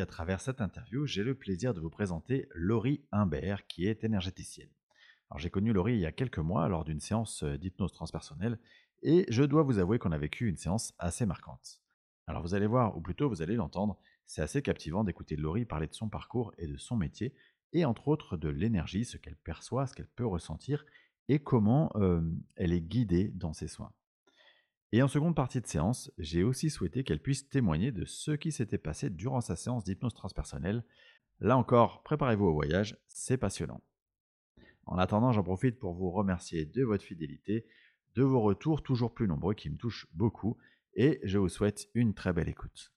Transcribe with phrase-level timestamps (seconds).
[0.00, 4.70] à travers cette interview, j'ai le plaisir de vous présenter Laurie Humbert, qui est énergéticienne.
[5.30, 8.58] Alors j'ai connu Laurie il y a quelques mois lors d'une séance euh, d'hypnose transpersonnelle
[9.02, 11.80] et je dois vous avouer qu'on a vécu une séance assez marquante.
[12.26, 15.86] Alors vous allez voir, ou plutôt vous allez l'entendre, c'est assez captivant d'écouter Laurie parler
[15.86, 17.34] de son parcours et de son métier,
[17.72, 20.84] et entre autres de l'énergie, ce qu'elle perçoit, ce qu'elle peut ressentir,
[21.28, 22.22] et comment euh,
[22.56, 23.92] elle est guidée dans ses soins.
[24.92, 28.50] Et en seconde partie de séance, j'ai aussi souhaité qu'elle puisse témoigner de ce qui
[28.50, 30.84] s'était passé durant sa séance d'hypnose transpersonnelle.
[31.38, 33.80] Là encore, préparez-vous au voyage, c'est passionnant.
[34.86, 37.66] En attendant, j'en profite pour vous remercier de votre fidélité,
[38.16, 40.56] de vos retours toujours plus nombreux qui me touchent beaucoup,
[40.94, 42.92] et je vous souhaite une très belle écoute.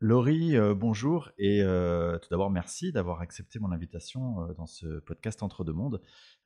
[0.00, 5.00] Laurie, euh, bonjour et euh, tout d'abord merci d'avoir accepté mon invitation euh, dans ce
[5.00, 6.00] podcast Entre deux mondes.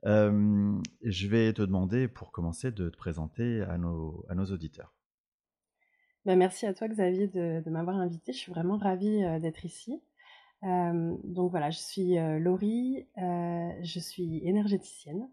[0.05, 4.95] je vais te demander pour commencer de te présenter à nos, auditeurs.
[6.25, 10.01] Bah, merci à toi Xavier de, m'avoir invité, je suis vraiment ravie d'être ici.
[10.63, 15.29] donc voilà, je suis Laurie, je suis énergéticienne.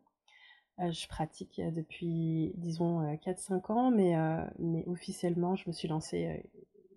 [0.77, 4.13] je pratique depuis, disons, 4-5 ans, mais,
[4.59, 6.43] mais officiellement, je me suis lancée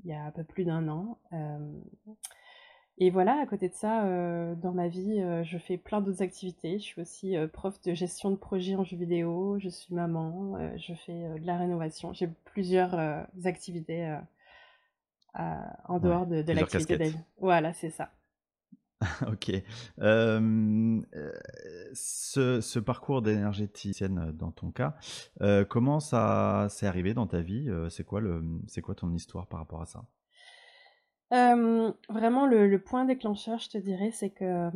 [0.05, 1.19] il y a un peu plus d'un an.
[2.99, 4.05] et voilà, à côté de ça,
[4.57, 6.79] dans ma vie, je fais plein d'autres activités.
[6.79, 10.95] Je suis aussi prof de gestion de projets en jeux vidéo, je suis maman, je
[10.95, 12.13] fais de la rénovation.
[12.13, 12.95] J'ai plusieurs
[13.45, 14.17] activités
[15.35, 18.11] en dehors de, de l'activité Voilà, c'est ça.
[19.27, 19.51] Ok.
[21.95, 24.97] ce, parcours d'énergéticienne dans ton cas,
[25.69, 28.21] comment ça s'est arrivé dans ta vie C'est quoi,
[28.67, 30.05] c'est quoi ton histoire par rapport à ça?
[31.31, 34.71] Vraiment, le, point déclencheur, je te dirais, c'est que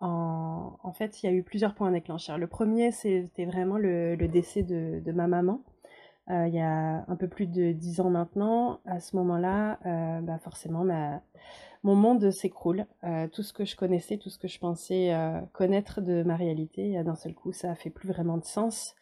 [0.00, 2.38] en, fait, il y a eu plusieurs points déclencheurs.
[2.38, 5.62] Le premier, c'était vraiment le, décès de, de, ma maman.
[6.28, 8.80] Il y a un peu plus de dix ans maintenant.
[8.86, 9.78] À ce moment-là,
[10.22, 11.20] bah forcément, ma,
[11.84, 12.86] mon monde s'écroule.
[13.04, 16.34] Euh, tout ce que je connaissais, tout ce que je pensais euh, connaître de ma
[16.34, 18.96] réalité, d'un seul coup, ça fait plus vraiment de sens.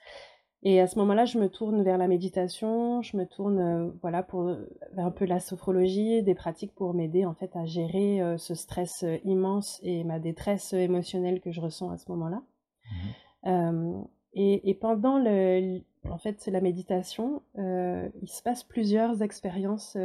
[0.65, 4.23] Et à ce moment-là, je me tourne vers la méditation, je me tourne euh, voilà
[4.23, 4.45] pour
[4.93, 9.05] vers un peu la sophrologie, des pratiques pour m'aider en fait à gérer ce stress
[9.25, 12.43] immense et ma détresse émotionnelle que je ressens à ce moment-là.
[13.45, 14.03] Mmh.
[14.35, 19.97] Et, et, pendant le, en fait, la méditation, il se passe plusieurs expériences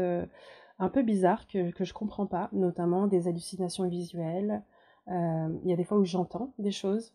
[0.79, 4.63] un peu bizarre que, que je comprends pas, notamment des hallucinations visuelles.
[5.09, 7.13] Euh, il y a des fois où j'entends des choses.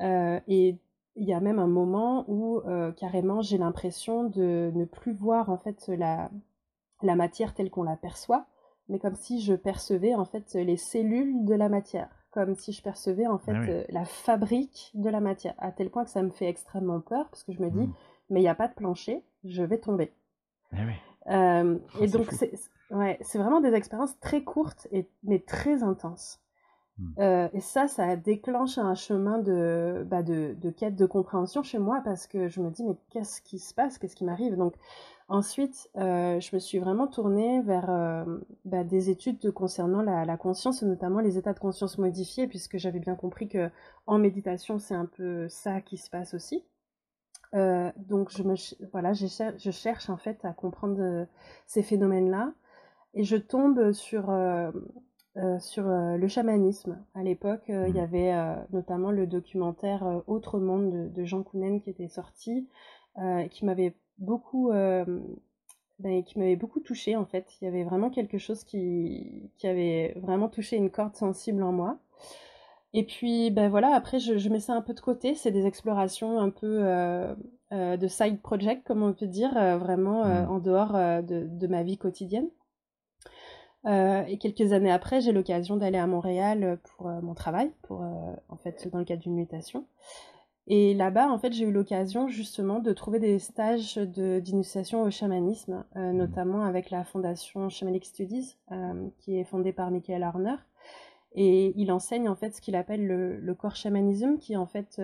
[0.00, 0.78] Euh, et
[1.16, 5.50] il y a même un moment où euh, carrément j'ai l'impression de ne plus voir
[5.50, 6.30] en fait la,
[7.02, 8.46] la matière telle qu'on la perçoit,
[8.88, 12.82] mais comme si je percevais en fait les cellules de la matière, comme si je
[12.82, 16.30] percevais en fait ah la fabrique de la matière, à tel point que ça me
[16.30, 17.94] fait extrêmement peur parce que je me dis mmh.
[18.30, 20.12] Mais il n'y a pas de plancher, je vais tomber.
[21.26, 22.52] Ah oh, et donc c'est
[22.92, 26.40] Ouais, c'est vraiment des expériences très courtes et mais très intenses.
[26.98, 27.08] Mmh.
[27.20, 31.78] Euh, et ça, ça déclenche un chemin de, bah de, de, quête de compréhension chez
[31.78, 34.56] moi parce que je me dis mais qu'est-ce qui se passe, qu'est-ce qui m'arrive?
[34.56, 34.74] Donc
[35.28, 38.24] ensuite, euh, je me suis vraiment tournée vers euh,
[38.66, 42.76] bah, des études concernant la, la, conscience et notamment les états de conscience modifiés puisque
[42.76, 43.70] j'avais bien compris que
[44.06, 46.62] en méditation c'est un peu ça qui se passe aussi.
[47.54, 48.54] Euh, donc je me
[48.92, 51.26] voilà, je cherche en fait à comprendre
[51.66, 52.52] ces phénomènes-là.
[53.14, 54.70] Et je tombe sur, euh,
[55.36, 57.04] euh, sur euh, le chamanisme.
[57.14, 58.04] À l'époque, il y mmh.
[58.04, 62.68] avait notamment le documentaire Autre Monde de, Jean Kounen qui était sorti,
[63.50, 67.46] qui m'avait beaucoup, ben, qui m'avait beaucoup touché en fait.
[67.60, 71.72] Il y avait vraiment quelque chose qui, qui avait vraiment touché une corde sensible en
[71.72, 71.98] moi.
[72.94, 75.34] Et puis, ben voilà, après, je, je mets ça un peu de côté.
[75.34, 76.84] C'est des explorations un peu
[77.70, 80.50] de side project, comme on peut dire, vraiment mmh.
[80.50, 82.48] en dehors de, de, ma vie quotidienne.
[83.86, 88.02] Euh, et quelques années après, j'ai l'occasion d'aller à Montréal pour euh, mon travail, pour,
[88.02, 89.86] euh, en fait, dans le cadre d'une mutation.
[90.68, 95.84] Et là-bas, en fait, j'ai eu l'occasion justement de trouver des stages d'initiation au chamanisme,
[95.96, 96.12] mmh.
[96.12, 98.56] notamment avec la fondation Shamanic Studies,
[99.18, 100.54] qui est fondée par Michael Arner.
[101.34, 105.00] Et il enseigne en fait ce qu'il appelle le, corps chamanisme, qui en fait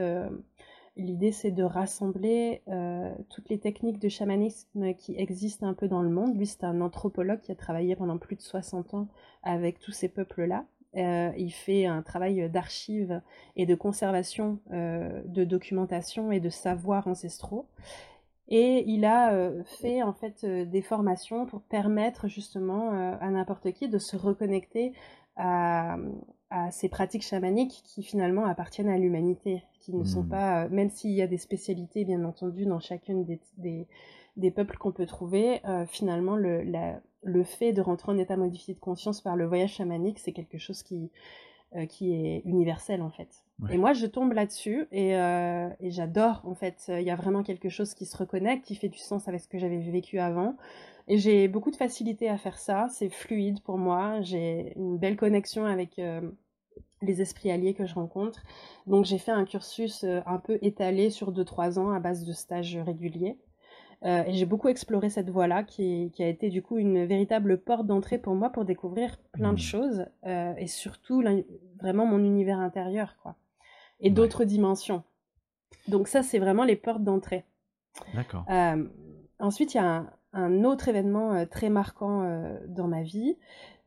[0.99, 6.03] L'idée, c'est de rassembler euh, toutes les techniques de chamanisme qui existent un peu dans
[6.03, 6.37] le monde.
[6.37, 9.09] Lui, c'est un anthropologue qui a travaillé pendant plus de 60 ans
[9.45, 10.65] avec tous ces peuples-là.
[10.97, 13.23] Euh, il fait un travail d'archives
[13.55, 17.69] et de conservation euh, de documentation et de savoirs ancestraux.
[18.49, 23.99] Et il a fait en fait des formations pour permettre justement à n'importe qui de
[23.99, 24.95] se reconnecter
[25.39, 25.99] à,
[26.51, 30.25] à ces pratiques chamaniques qui finalement appartiennent à l'humanité, qui ne sont Hmm.
[30.25, 33.89] pas, euh, même s'il y a des spécialités bien entendu dans chacune des, des,
[34.39, 38.37] des peuples qu'on peut trouver, euh, finalement le, la- le fait de rentrer en état
[38.37, 41.11] modifié de conscience par le voyage chamanique, c'est quelque chose qui,
[41.77, 43.45] euh, qui est universel en fait.
[43.61, 43.75] Ouais.
[43.75, 47.43] Et moi je tombe là-dessus et, euh, et j'adore en fait, il y a vraiment
[47.43, 50.57] quelque chose qui se reconnecte, qui fait du sens avec ce que j'avais vécu avant.
[51.09, 55.17] Et j'ai beaucoup de facilité à faire ça, c'est fluide pour moi, j'ai une belle
[55.17, 56.21] connexion avec euh,
[57.03, 58.43] les esprits alliés que je rencontre.
[58.87, 62.77] Donc j'ai fait un cursus un peu étalé sur 2-3 ans à base de stages
[62.77, 63.39] réguliers.
[64.05, 67.59] Euh, et j'ai beaucoup exploré cette voie-là qui, qui a été du coup une véritable
[67.59, 69.59] porte d'entrée pour moi pour découvrir plein de Hmm.
[69.59, 71.25] choses euh, et surtout
[71.81, 73.35] vraiment mon univers intérieur quoi
[74.01, 75.03] et d'autres dimensions.
[75.89, 77.45] Donc ça c'est vraiment les portes d'entrée.
[78.15, 78.47] D'accord.
[78.51, 78.85] Euh,
[79.41, 82.23] ensuite, il y a un, un autre événement très marquant
[82.69, 83.37] dans ma vie.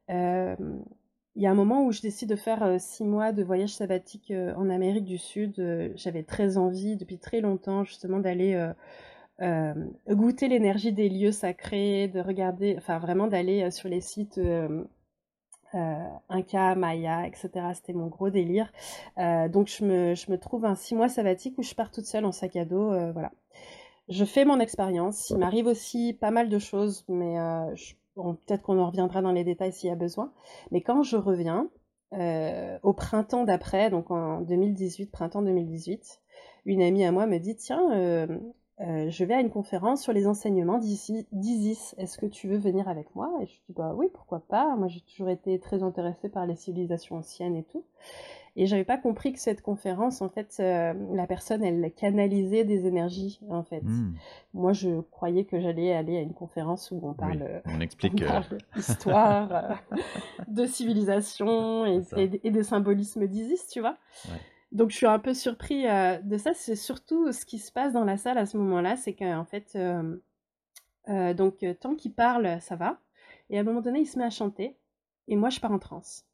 [0.09, 4.33] Il y a un moment où je décide de faire six mois de voyage sabbatique
[4.57, 5.93] en Amérique du Sud.
[5.95, 8.71] J'avais très envie depuis très longtemps justement d'aller
[9.41, 9.73] euh,
[10.07, 14.83] goûter l'énergie des lieux sacrés, de regarder, enfin vraiment d'aller euh, sur les sites euh,
[16.29, 17.49] Inca, Maya, etc.
[17.73, 18.71] C'était mon gros délire.
[19.17, 22.25] Donc je me, je me trouve un six mois sabbatique où je pars toute seule
[22.25, 22.89] en sac à dos.
[23.13, 23.31] voilà.
[24.09, 25.29] Je fais mon expérience.
[25.29, 27.37] Il m'arrive aussi pas mal de choses, mais
[28.15, 30.33] peut-être qu'on en reviendra dans les détails s'il y a besoin.
[30.71, 31.69] Mais quand je reviens,
[32.83, 36.21] au printemps d'après, donc en 2018, printemps 2018,
[36.65, 38.27] une amie à moi me dit Tiens,
[38.81, 41.95] euh, je vais à une conférence sur les enseignements d'Isis.
[41.97, 43.31] Est-ce que tu veux venir avec moi?
[43.41, 44.75] Et je dis Bah oui, pourquoi pas.
[44.75, 47.83] Moi, j'ai toujours été très intéressée par les civilisations anciennes et tout.
[48.57, 52.85] Et j'avais pas compris que cette conférence, en fait, euh, la personne, elle canalisait des
[52.85, 53.79] énergies, en fait.
[53.81, 54.13] Hmm.
[54.53, 57.79] Moi, je croyais que j'allais aller à une conférence où on Oui, parle, euh, on
[57.79, 58.21] explique.
[58.21, 59.97] euh, parle histoire, euh,
[60.49, 63.95] de civilisation et, et, et de symbolisme d'Isis, tu vois.
[64.25, 64.37] Ouais.
[64.71, 66.53] Donc, je suis un peu surpris euh, de ça.
[66.53, 69.73] C'est surtout ce qui se passe dans la salle à ce moment-là, c'est qu'en fait,
[69.75, 70.17] euh,
[71.09, 72.99] euh, donc, tant qu'il parle, ça va.
[73.49, 74.77] Et à un moment donné, il se met à chanter.
[75.27, 76.25] Et moi, je pars en transe.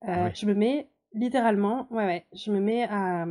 [0.00, 0.32] Ah ouais.
[0.34, 3.26] Je me mets littéralement, ouais, ouais, je me mets à,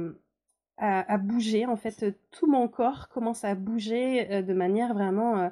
[0.78, 1.66] à, à bouger.
[1.66, 5.52] En fait, tout mon corps commence à bouger de manière vraiment.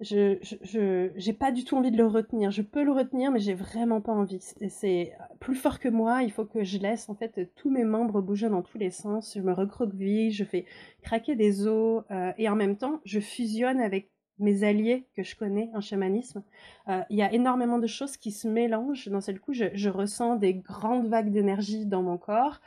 [0.00, 2.50] Je, je, j'ai pas du tout envie de le retenir.
[2.50, 4.40] Je peux le retenir, mais j'ai vraiment pas envie.
[4.40, 6.22] C'est, plus fort que moi.
[6.22, 9.32] Il faut que je laisse en fait tous mes membres bouger dans tous les sens.
[9.34, 10.66] Je me recroqueville, je fais
[11.02, 15.34] craquer des os, euh, et en même temps, je fusionne avec mes alliés que je
[15.34, 16.42] connais en chamanisme.
[16.88, 19.08] Euh, Il y a énormément de choses qui se mélangent.
[19.08, 22.60] D'un seul coup, je, ressens des grandes vagues d'énergie dans mon corps.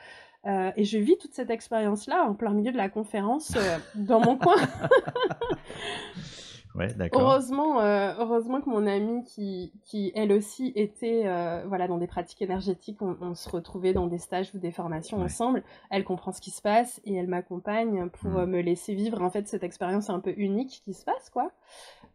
[0.48, 3.56] Euh, et je vis toute cette expérience-là en plein milieu de la conférence
[3.94, 4.56] dans mon coin.
[6.80, 7.10] Ouais.
[7.14, 12.08] Heureusement, euh, heureusement que mon amie qui, qui elle aussi était euh, voilà dans des
[12.08, 15.24] pratiques énergétiques, on, on se retrouvait dans des stages ou des formations Ouais.
[15.26, 15.64] ensemble.
[15.90, 18.38] Elle comprend ce qui se passe et elle m'accompagne pour Mm.
[18.38, 21.52] euh, me laisser vivre en fait cette expérience un peu unique qui se passe quoi.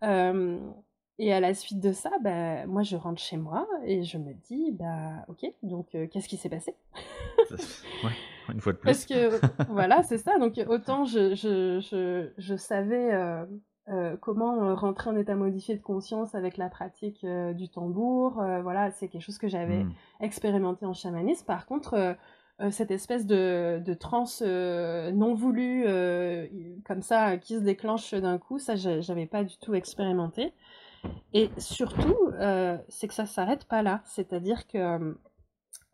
[0.03, 0.59] Euh,
[1.19, 4.33] et à la suite de ça, bah, moi je rentre chez moi et je me
[4.33, 6.75] dis bah ok donc qu'est-ce qui s'est passé?
[7.51, 8.11] Ouais,
[8.53, 9.15] une fois de Parce plus.
[9.15, 10.39] que voilà, c'est ça.
[10.39, 13.45] Donc autant je, je, je, je savais euh,
[13.89, 18.41] euh, comment euh, rentrer en état modifié de conscience avec la pratique euh, du tambour.
[18.41, 19.93] euh, voilà, c'est quelque chose que j'avais Hmm.
[20.21, 21.45] expérimenté en chamanisme.
[21.47, 22.17] Par contre,
[22.71, 25.85] cette espèce de, de transe non voulue,
[26.85, 30.53] comme ça, qui se déclenche d'un coup, ça, j'avais pas du tout expérimenté.
[31.33, 32.17] Et surtout,
[32.89, 34.03] c'est que ça s'arrête pas là.
[34.05, 35.17] C'est-à-dire que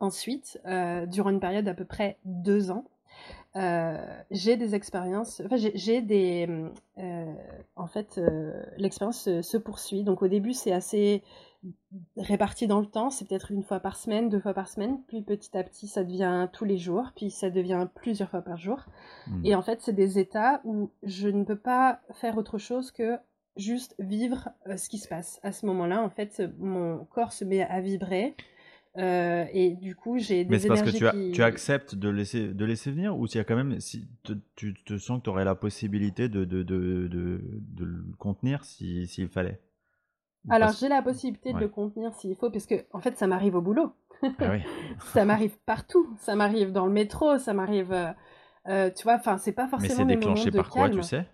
[0.01, 0.61] ensuite,
[1.09, 2.85] durant une période d'à peu près deux ans,
[4.31, 6.49] j'ai des expériences, enfin j'ai des,
[6.99, 7.35] euh,
[7.77, 10.03] en fait, euh, l'expérience se, se poursuit.
[10.03, 11.23] Donc au début c'est assez
[12.17, 15.21] réparti dans le temps, c'est peut-être une fois par semaine, deux fois par semaine, puis
[15.21, 18.87] petit à petit ça devient tous les jours, puis ça devient plusieurs fois par jour.
[19.27, 19.45] Hmm.
[19.45, 23.19] Et en fait c'est des états où je ne peux pas faire autre chose que
[23.57, 25.41] juste vivre euh, ce qui se passe.
[25.43, 28.35] À ce moment-là, en fait, mon corps se met à vibrer.
[29.01, 31.33] Euh, et du coup, j'ai des Mais c'est parce que tu, as- qui...
[31.33, 34.33] tu acceptes de laisser, de laisser venir ou s'il y a quand même, si te-
[34.57, 38.65] tu te sens que tu aurais la possibilité de, de, de, de, de le contenir
[38.65, 39.61] si- s'il fallait?
[40.47, 43.27] Ou Alors, j'ai la possibilité de le contenir s'il faut, parce que, en fait, ça
[43.27, 43.95] m'arrive au boulot.
[44.41, 44.63] Ah oui.
[45.15, 46.09] ça m'arrive partout.
[46.21, 47.93] Ça m'arrive dans le métro, ça m'arrive.
[47.93, 48.13] euh,
[48.69, 50.91] euh, tu vois, enfin, c'est pas Mais forcément c'est des moments déclenché par quoi, calme.
[50.91, 51.29] tu sais?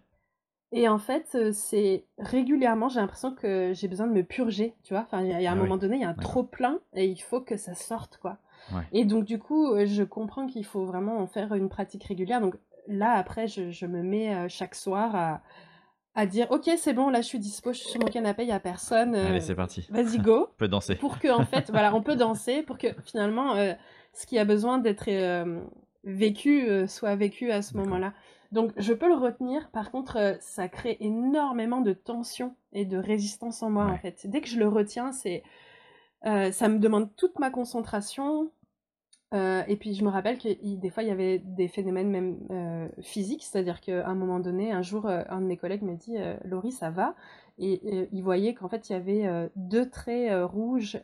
[0.77, 4.93] Et en fait, euh, c'est régulièrement, j'ai l'impression que j'ai besoin de me purger, tu
[4.95, 5.03] vois.
[5.05, 5.63] Enfin, il y a, il y a un Ah oui.
[5.63, 8.39] moment donné, il y a un trop plein et il faut que ça sorte, quoi.
[8.73, 8.83] Ouais.
[8.93, 12.41] Et donc, du coup, euh, je comprends qu'il faut vraiment en faire une pratique régulière.
[12.41, 12.57] Donc
[12.89, 15.41] là, après, je, je me mets euh, chaque soir à,
[16.15, 18.49] à dire ok c'est bon là je suis dispo je suis sur mon canapé il
[18.49, 19.87] y a personne Allez, c'est parti.
[19.91, 20.95] vas-y go On peut danser.
[20.95, 23.75] pour que en fait voilà on peut danser pour que finalement euh,
[24.15, 25.61] ce qui a besoin d'être euh,
[26.05, 27.89] vécu euh, soit vécu à ce D'accord.
[27.89, 28.15] moment-là
[28.53, 29.71] donc je peux le retenir.
[29.71, 34.27] Par contre euh, ça crée énormément de tension et de résistance en moi en fait.
[34.27, 35.43] Dès que je le retiens c'est
[36.27, 38.51] euh, ça me demande toute ma concentration.
[39.35, 42.11] Euh, et puis je me rappelle que il- des fois il y avait des phénomènes
[42.11, 45.95] même euh, physiques, c'est-à-dire qu'à un moment donné, un jour, un de mes collègues m'a
[45.95, 47.15] dit Laurie, ça va?
[47.59, 51.01] Et euh, il voyait qu'en fait il y avait euh, deux traits euh, rouges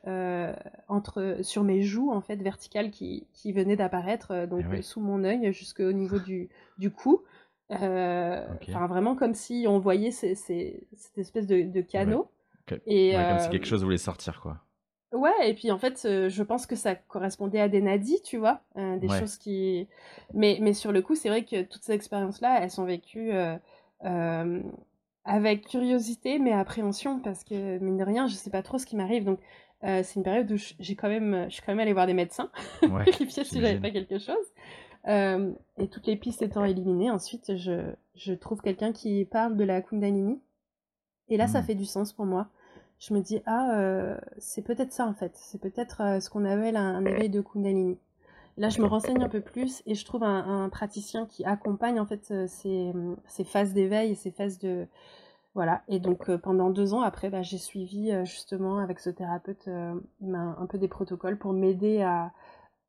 [0.89, 4.83] entre, sur mes joues, en fait, verticales qui, qui venaient d'apparaître, donc Eh oui.
[4.83, 7.23] sous mon œil jusqu'au niveau du, du cou.
[7.71, 8.69] Ok.
[8.69, 12.29] Enfin, vraiment comme si on voyait ces- ces- cette espèce de, de canot.
[12.87, 14.61] Et, Ouais, comme si quelque chose voulait sortir, quoi.
[15.13, 18.39] Ouais, et puis en fait, euh, je pense que ça correspondait à des nadis, tu
[18.39, 19.19] vois, euh, des Ouais.
[19.19, 19.87] choses qui...
[20.33, 23.59] Mais, mais sur le coup, c'est vrai que toutes ces expériences-là, elles sont vécues euh,
[25.25, 28.97] avec curiosité, mais appréhension, parce que, mine de rien, je sais pas trop ce qui
[28.97, 29.41] m'arrive, donc
[29.85, 32.07] euh, c'est une période où je- j'ai quand même, je suis quand même allée voir
[32.07, 32.51] des médecins,
[32.83, 33.05] Ouais.
[33.05, 34.47] vérifier si j'avais pas quelque chose.
[35.09, 39.65] Euh, et toutes les pistes étant éliminées, ensuite, je, je trouve quelqu'un qui parle de
[39.65, 40.41] la Kundalini,
[41.29, 41.65] et là, ça Hmm.
[41.65, 42.49] fait du sens pour moi
[42.99, 46.77] je me dis ah euh, c'est peut-être ça en fait c'est peut-être ce qu'on appelle
[46.77, 47.99] un, un éveil de Kundalini
[48.57, 52.01] là je me renseigne un peu plus et je trouve un, un praticien qui accompagne
[52.01, 52.93] en fait euh, ces,
[53.27, 54.87] ces phases d'éveil et ces phases de
[55.55, 59.11] voilà et donc euh, pendant deux ans après bah, j'ai suivi euh, justement avec ce
[59.11, 62.33] thérapeute euh, ben, un peu des protocoles pour m'aider à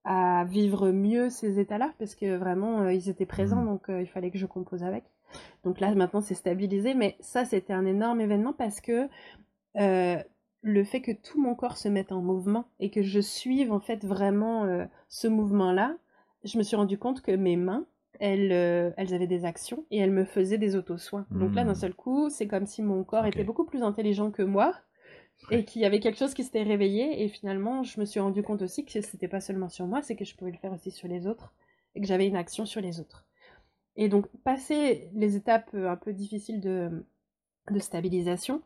[0.06, 3.66] à vivre mieux ces états-là parce que vraiment euh, ils étaient présents Mhm.
[3.66, 5.06] donc euh, il fallait que je compose avec
[5.64, 9.08] donc là maintenant c'est stabilisé mais ça c'était un énorme événement parce que
[9.80, 10.18] euh,
[10.64, 13.82] le fait que tout mon corps se mette en mouvement et que je suive en
[13.82, 15.98] fait vraiment euh, ce mouvement-là,
[16.46, 17.86] je me suis rendu compte que mes mains,
[18.20, 21.28] elles, euh, elles avaient des actions et elles me faisaient des auto-soins.
[21.34, 21.76] Donc là, d'un Hmm.
[21.76, 24.76] seul coup, c'est comme si mon corps était beaucoup plus intelligent que moi
[25.50, 27.24] et qu'il y avait quelque chose qui s'était réveillé.
[27.24, 30.16] Et finalement, je me suis rendu compte aussi que c'était pas seulement sur moi, c'est
[30.16, 31.54] que je pouvais le faire aussi sur les autres
[31.96, 33.28] et que j'avais une action sur les autres.
[33.96, 37.06] Et donc, passer les étapes euh, un peu difficiles de,
[37.72, 38.62] de stabilisation,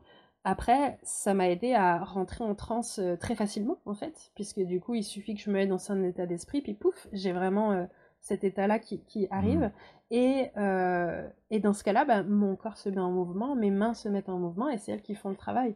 [0.50, 4.80] après, ça m'a aidé à rentrer en transe euh, très facilement, en fait, puisque du
[4.80, 7.74] coup, il suffit que je me mette dans un état d'esprit, puis pouf, j'ai vraiment
[7.74, 7.86] euh,
[8.22, 9.60] cet état-là qui, qui arrive.
[9.60, 9.72] Mhm.
[10.12, 13.94] Et, euh, et dans ce cas-là, bah, mon corps se met en mouvement, mes mains
[13.94, 15.76] se mettent en mouvement, et c'est elles qui font le travail.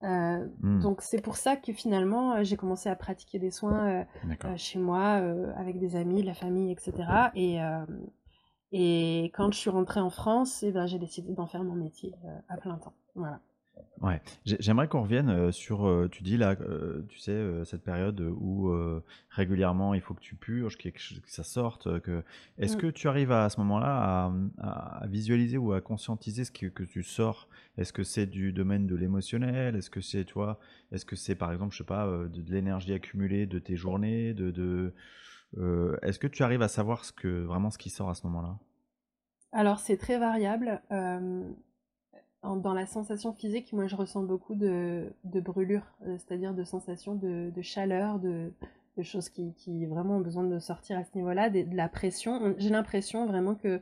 [0.00, 0.78] Hmm.
[0.80, 4.06] donc c'est pour ça que finalement, j'ai commencé à pratiquer des soins
[4.56, 5.20] chez moi,
[5.56, 6.92] avec des amis, la famille, etc.
[7.34, 7.58] Et,
[8.70, 12.14] et quand je suis rentrée en France, eh ben, j'ai décidé d'en faire mon métier
[12.48, 12.94] à plein temps.
[13.16, 13.40] Voilà.
[14.00, 17.82] Ouais, J'ai- j'aimerais qu'on revienne euh, sur, euh, tu dis là, euh, tu sais, cette
[17.82, 18.70] période où
[19.30, 20.88] régulièrement il faut que tu purges, que,
[21.26, 22.00] ça sorte.
[22.00, 22.22] Que...
[22.58, 22.80] Est-ce Mm.
[22.80, 26.84] que tu arrives à, à ce moment-là à, visualiser ou à conscientiser ce que, que
[26.84, 27.48] tu sors?
[27.76, 29.74] Est-ce que c'est du domaine de l'émotionnel?
[29.76, 30.58] Est-ce que c'est, tu vois,
[30.92, 34.32] est-ce que c'est par exemple, je sais pas, de, de l'énergie accumulée de tes journées
[34.34, 34.94] de, de,
[35.58, 38.26] euh, Est-ce que tu arrives à savoir ce que, vraiment ce qui sort à ce
[38.26, 38.58] moment-là?
[39.52, 40.82] Alors c'est très variable.
[40.92, 41.50] euh,
[42.42, 47.14] dans la sensation physique, moi je ressens beaucoup de, de brûlures, euh, c'est-à-dire de sensations
[47.14, 48.52] de, de chaleur, de,
[48.96, 52.32] de choses qui, qui vraiment ont besoin de sortir à ce niveau-là, de, la pression.
[52.42, 53.80] On- J'ai l'impression vraiment que euh,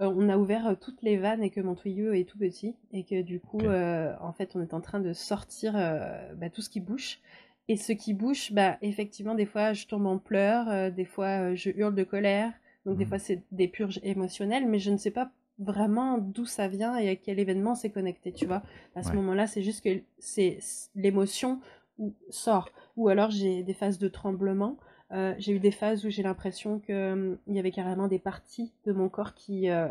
[0.00, 3.04] on a ouvert euh, toutes les vannes et que mon tuyau est tout petit et
[3.04, 6.62] que du coup, euh, en fait, on est en train de sortir euh, bah, tout
[6.62, 7.20] ce qui bouge.
[7.68, 11.54] Et ce qui bouge, bah, effectivement, des fois, je tombe en pleurs, euh, des fois,
[11.54, 12.52] je hurle de colère.
[12.86, 13.06] Donc, des Mhm.
[13.06, 15.30] fois, c'est des purges émotionnelles, mais je ne sais pas
[15.60, 18.62] vraiment d'où ça vient et à quel événement c'est connecté, tu vois.
[18.96, 19.14] À ce Ouais.
[19.16, 20.58] moment-là, c'est juste que c'est
[20.96, 21.60] l'émotion
[21.98, 22.70] ou- sort.
[22.96, 24.76] Ou alors, j'ai des phases de tremblement.
[25.12, 28.92] Euh, j'ai eu des phases où j'ai l'impression qu'il y avait carrément des parties de
[28.92, 29.88] mon corps qui euh,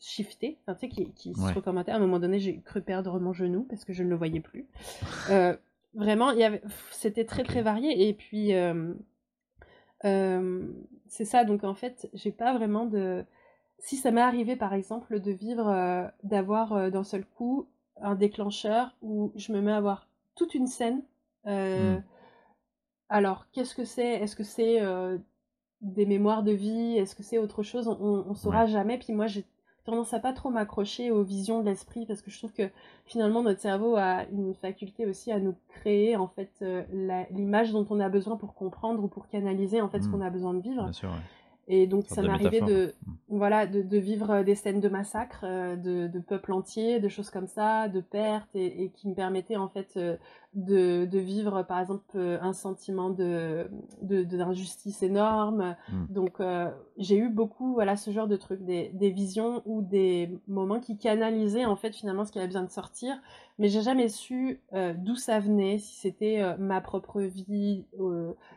[0.00, 1.48] shiftaient, enfin, tu sais, qui, qui Ouais.
[1.50, 1.92] se recommandaient.
[1.92, 4.40] À un moment donné, j'ai cru perdre mon genou parce que je ne le voyais
[4.40, 4.66] plus.
[5.30, 5.56] Euh,
[5.94, 6.32] vraiment,
[6.90, 8.08] c'était très très varié.
[8.08, 8.92] Et puis, euh,
[10.04, 10.66] euh,
[11.06, 11.44] c'est ça.
[11.44, 13.24] Donc en fait, j'ai pas vraiment de.
[13.84, 17.66] Si ça m'est arrivé par exemple de vivre, euh, d'avoir euh, d'un seul coup
[18.00, 21.02] un déclencheur où je me mets à voir toute une scène.
[21.46, 22.02] euh, Mm.
[23.08, 24.14] Alors, qu'est-ce que c'est?
[24.22, 24.80] Est-ce que c'est
[25.82, 26.96] des mémoires de vie?
[26.96, 27.88] Est-ce que c'est autre chose?
[27.88, 28.70] On, on saura Ouais.
[28.70, 28.98] jamais.
[28.98, 29.44] Puis moi, j'ai
[29.84, 32.70] tendance à pas trop m'accrocher aux visions de l'esprit parce que je trouve que
[33.04, 36.64] finalement notre cerveau a une faculté aussi à nous créer en fait
[37.32, 40.10] l'image dont on a besoin pour comprendre ou pour canaliser en fait ce Mm.
[40.12, 40.84] qu'on a besoin de vivre.
[40.84, 41.16] Bien sûr, ouais.
[41.68, 42.68] Et donc ça de m'est arrivé métaphore.
[42.68, 43.14] de Mm.
[43.28, 47.30] voilà de, de vivre des scènes de massacre, euh, de, de peuples entiers, de choses
[47.30, 50.16] comme ça, de pertes et, et qui me permettaient en fait euh,
[50.54, 53.70] de, de, vivre par exemple euh, un sentiment de
[54.02, 55.76] d'injustice énorme.
[55.88, 56.06] Mmh.
[56.10, 60.30] Donc euh, j'ai eu beaucoup voilà ce genre de trucs, des, des, visions ou des
[60.46, 63.16] moments qui canalisaient en fait finalement ce qui avait besoin de sortir,
[63.58, 67.86] mais j'ai jamais su euh, d'où ça venait, si c'était ma propre vie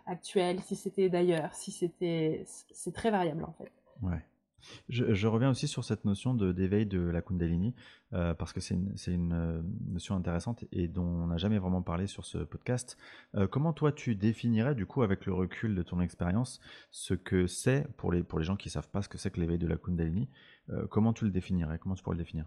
[0.06, 3.72] actuelle, si c'était d'ailleurs, si c'était c'est très variable en fait.
[4.02, 4.22] Ouais.
[4.90, 7.74] Je, reviens aussi sur cette notion d'éveil de, la Kundalini,
[8.14, 12.08] euh, parce que c'est une, euh, notion intéressante et dont on n'a jamais vraiment parlé
[12.08, 12.98] sur ce podcast.
[13.36, 16.60] Euh, comment toi tu définirais, du coup, avec le recul de ton expérience,
[16.92, 19.32] ce que c'est, pour les, pour les gens qui ne savent pas ce que c'est
[19.32, 20.30] que l'éveil de la Kundalini,
[20.90, 21.78] comment tu le définirais?
[21.78, 22.46] Comment tu pourrais le définir?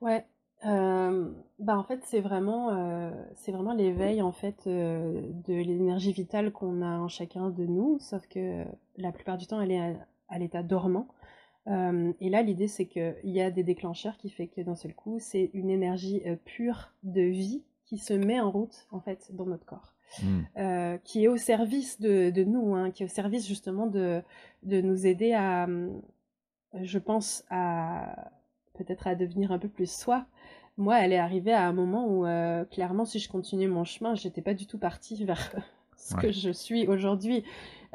[0.00, 0.24] Ouais,
[0.62, 2.70] bah en fait c'est vraiment
[3.46, 8.64] vraiment l'éveil en fait de l'énergie vitale qu'on a en chacun de nous sauf que
[8.96, 10.06] la plupart du temps elle est à
[10.38, 11.08] l'état dormant.
[11.68, 14.94] Euh, et là, l'idée, c'est qu'il y a des déclencheurs qui fait que d'un seul
[14.94, 19.30] coup, c'est une énergie euh, pure de vie qui se met en route, en fait,
[19.34, 19.94] dans notre corps.
[20.22, 20.40] Hmm.
[20.56, 24.22] Euh, qui est au service de, de nous, hein, qui est au service justement de,
[24.64, 25.68] de nous aider à,
[26.74, 28.32] je pense, à
[28.74, 30.26] peut-être à devenir un peu plus soi.
[30.76, 32.24] Moi, elle est arrivée à un moment où,
[32.70, 35.52] clairement, si je continuais mon chemin, j'étais pas du tout partie vers
[36.00, 37.44] ce que je suis aujourd'hui.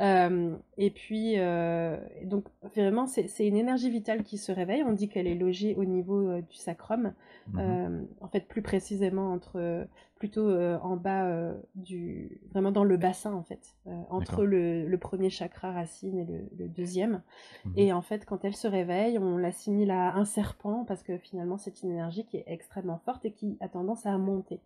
[0.02, 2.46] Euh, et puis, euh, donc
[2.76, 4.84] vraiment, c'est une énergie vitale qui se réveille.
[4.84, 7.14] On dit qu'elle est logée au niveau euh, du sacrum,
[7.54, 8.08] mhm.
[8.20, 13.76] en fait, plus précisément entre, plutôt en bas du, vraiment dans le bassin en fait,
[14.10, 17.22] entre le, le, premier chakra racine et le, deuxième.
[17.66, 17.74] Mhm.
[17.78, 21.58] Et en fait, quand elle se réveille, on l'assimile à un serpent parce que finalement,
[21.58, 24.60] c'est une énergie qui est extrêmement forte et qui a tendance à monter.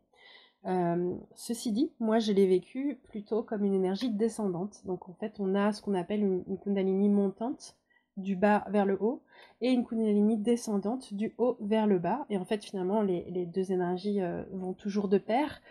[0.65, 4.81] Euh, ceci dit, moi je l'ai vécu plutôt comme une énergie descendante.
[4.85, 7.75] Donc en fait, on a ce qu'on appelle une, kundalini montante
[8.17, 9.23] du bas vers le haut
[9.61, 12.25] et une kundalini descendante du haut vers le bas.
[12.29, 15.61] Et en fait, finalement, les, deux énergies euh, vont toujours de pair.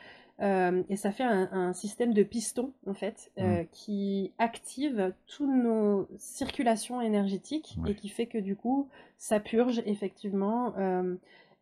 [0.40, 3.64] Euh, et ça fait un, système de pistons en fait mmh.
[3.72, 10.74] qui active toutes nos circulations énergétiques et qui fait que du coup ça purge effectivement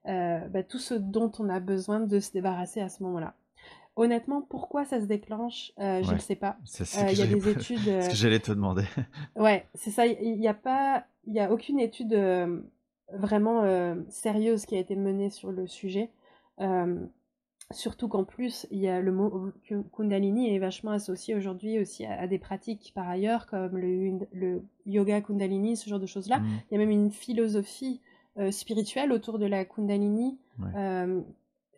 [0.08, 3.34] euh, bah, tout ce dont on a besoin de se débarrasser à ce moment-là.
[3.96, 6.58] Honnêtement, pourquoi ça se déclenche, euh, je ne sais pas.
[6.80, 7.78] Euh, il y a des études.
[8.02, 8.84] ce que j'allais te demander.
[9.36, 10.06] ouais, c'est ça.
[10.06, 12.14] Il n'y a pas, il y a aucune étude
[13.12, 13.64] vraiment
[14.10, 16.10] sérieuse qui a été menée sur le sujet.
[17.72, 19.50] Surtout qu'en plus, il y a le mot
[19.92, 25.20] Kundalini est vachement associé aujourd'hui aussi à, des pratiques par ailleurs, comme le, le, yoga
[25.20, 26.38] Kundalini, ce genre de choses-là.
[26.38, 26.46] Mmh.
[26.70, 28.00] Il y a même une philosophie
[28.38, 30.38] euh, spirituelle autour de la Kundalini.
[30.76, 31.22] Euh,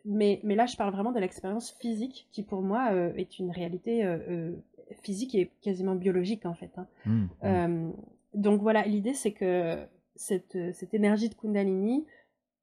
[0.03, 3.51] mais, mais là, je parle vraiment de l'expérience physique qui, pour moi, euh, est une
[3.51, 4.05] réalité
[5.01, 6.71] physique et quasiment biologique, en fait.
[6.77, 6.87] Hein.
[7.05, 7.93] Mmh, mmh.
[8.33, 12.05] donc voilà, l'idée, c'est que cette, cette, énergie de Kundalini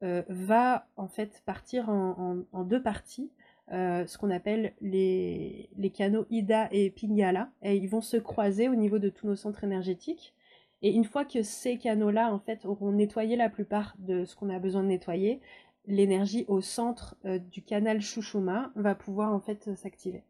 [0.03, 3.31] va, en fait, partir en, en, deux parties.
[3.71, 8.75] ce qu'on appelle les, les, canaux Ida et Pingala, et ils vont se croiser au
[8.75, 10.35] niveau de tous nos centres énergétiques.
[10.83, 14.51] Et une fois que ces canaux-là, en fait, auront nettoyé la plupart de ce qu'on
[14.51, 15.41] a besoin de nettoyer,
[15.87, 20.25] l'énergie au centre euh, du canal Shushuma va pouvoir en fait s'activer.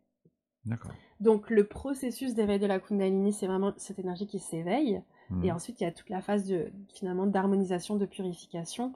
[0.64, 0.92] D'accord.
[1.20, 5.02] Donc le processus d'éveil de la Kundalini, c'est vraiment cette énergie qui s'éveille.
[5.30, 5.44] Mmh.
[5.44, 8.92] Et ensuite, il y a toute la phase de finalement d'harmonisation, de purification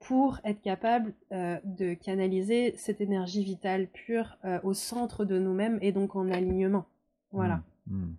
[0.00, 5.78] pour être capable euh, de canaliser cette énergie vitale pure euh, au centre de nous-mêmes
[5.82, 6.86] et donc en alignement.
[7.32, 7.62] Voilà.
[7.86, 7.96] Mmh.
[7.96, 8.16] Mmh.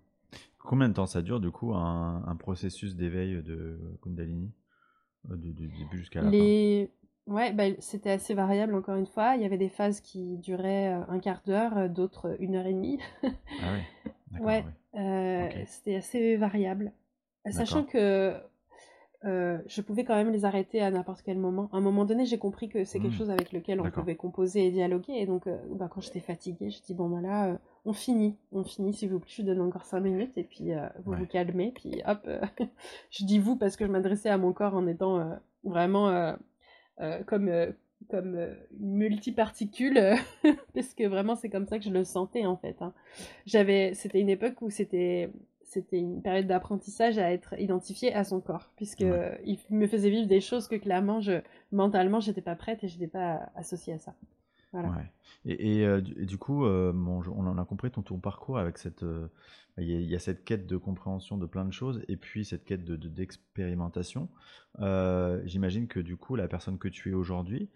[0.66, 4.52] Combien de temps ça dure du coup un, processus d'éveil de Kundalini
[5.30, 6.86] euh, du, début jusqu'à la fin?
[7.26, 9.34] Ouais, bah, c'était assez variable encore une fois.
[9.34, 12.66] Il y avait des phases qui duraient euh, un quart d'heure, euh, d'autres une heure
[12.66, 13.00] et demie.
[13.24, 13.72] ah
[14.40, 14.64] ouais.
[14.94, 15.64] ouais.
[15.66, 16.92] C'était assez variable,
[17.50, 18.34] sachant que
[19.24, 21.68] euh, je pouvais quand même les arrêter à n'importe quel moment.
[21.72, 23.18] À un moment donné, j'ai compris que c'est quelque mmh.
[23.18, 25.14] chose avec lequel on pouvait composer et dialoguer.
[25.14, 28.36] Et donc, euh, bah, quand j'étais fatiguée, je dis bon, bah là, euh, on finit.
[28.52, 29.30] On finit, s'il vous plaît.
[29.30, 30.70] Je vous donne encore 5 minutes et puis
[31.04, 31.72] vous vous calmez.
[31.74, 32.28] Puis hop,
[33.10, 36.36] je dis vous parce que je m'adressais à mon corps en étant vraiment
[37.26, 37.50] comme,
[38.08, 38.36] comme
[38.78, 40.16] une multiparticule.
[40.74, 42.76] parce que vraiment, c'est comme ça que je le sentais en fait.
[42.80, 42.92] Hein.
[43.46, 45.30] J'avais, C'était une époque où c'était
[45.66, 49.04] c'était une période d'apprentissage à être identifié à son corps, puisque
[49.44, 51.40] il me faisait vivre des choses que clairement, je,
[51.72, 54.14] mentalement, j'étais pas prête et je n'étais pas associée à ça.
[54.72, 55.04] Voilà.
[55.44, 59.02] Et, euh, du coup, euh, on en a compris ton, ton parcours avec cette.
[59.02, 59.28] Euh,
[59.78, 62.82] il y, a cette quête de compréhension de plein de choses et puis cette quête
[62.82, 64.30] d'expérimentation.
[64.78, 67.68] De, J'imagine que du coup, la personne que tu es aujourd'hui,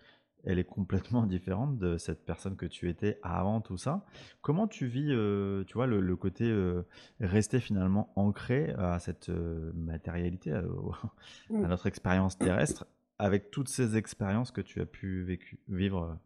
[0.45, 4.05] elle est complètement différente de cette personne que tu étais avant tout ça.
[4.41, 6.83] Comment tu vis, euh, tu vois, le, côté euh,
[7.21, 10.63] rester finalement ancré à cette euh, matérialité, à,
[11.51, 12.87] notre expérience terrestre,
[13.19, 16.19] avec toutes ces expériences que tu as pu vivre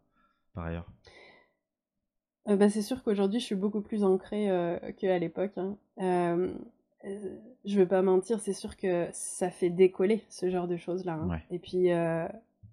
[0.53, 0.89] par ailleurs?
[2.47, 5.57] Euh, bah, c'est sûr qu'aujourd'hui, je suis beaucoup plus ancrée euh, qu'à l'époque.
[5.57, 5.77] Hein.
[5.99, 6.53] Euh,
[7.05, 11.13] euh, je veux pas mentir, c'est sûr que ça fait décoller ce genre de choses-là.
[11.13, 11.29] hein.
[11.29, 11.43] Ouais.
[11.49, 12.27] Et puis, euh,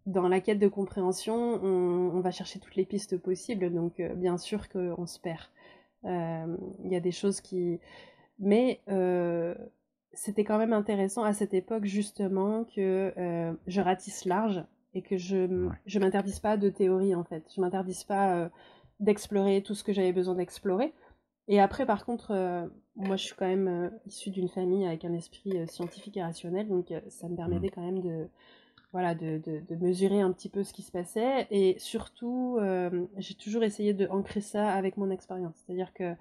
[0.06, 4.14] dans la quête de compréhension, on, on va chercher toutes les pistes possibles, donc euh,
[4.14, 5.40] bien sûr qu'on se perd.
[6.04, 7.78] Euh, Il y a des choses qui...
[8.38, 9.54] Mais euh,
[10.12, 15.16] c'était quand même intéressant à cette époque, justement, que euh, je ratisse large et que
[15.16, 15.74] je, Ouais.
[15.86, 17.44] je m'interdise pas de théorie, en fait.
[17.54, 18.48] Je m'interdise pas euh,
[19.00, 20.92] d'explorer tout ce que j'avais besoin d'explorer.
[21.48, 25.04] Et après, par contre, euh, moi, je suis quand même euh, issue d'une famille avec
[25.04, 28.28] un esprit euh, scientifique et rationnel, donc euh, ça me permettait quand même de,
[28.92, 31.46] voilà, de, de- de mesurer un petit peu ce qui se passait.
[31.50, 35.54] Et surtout, euh, j'ai toujours essayé de ancrer ça avec mon expérience.
[35.66, 36.14] C'est-à-dire que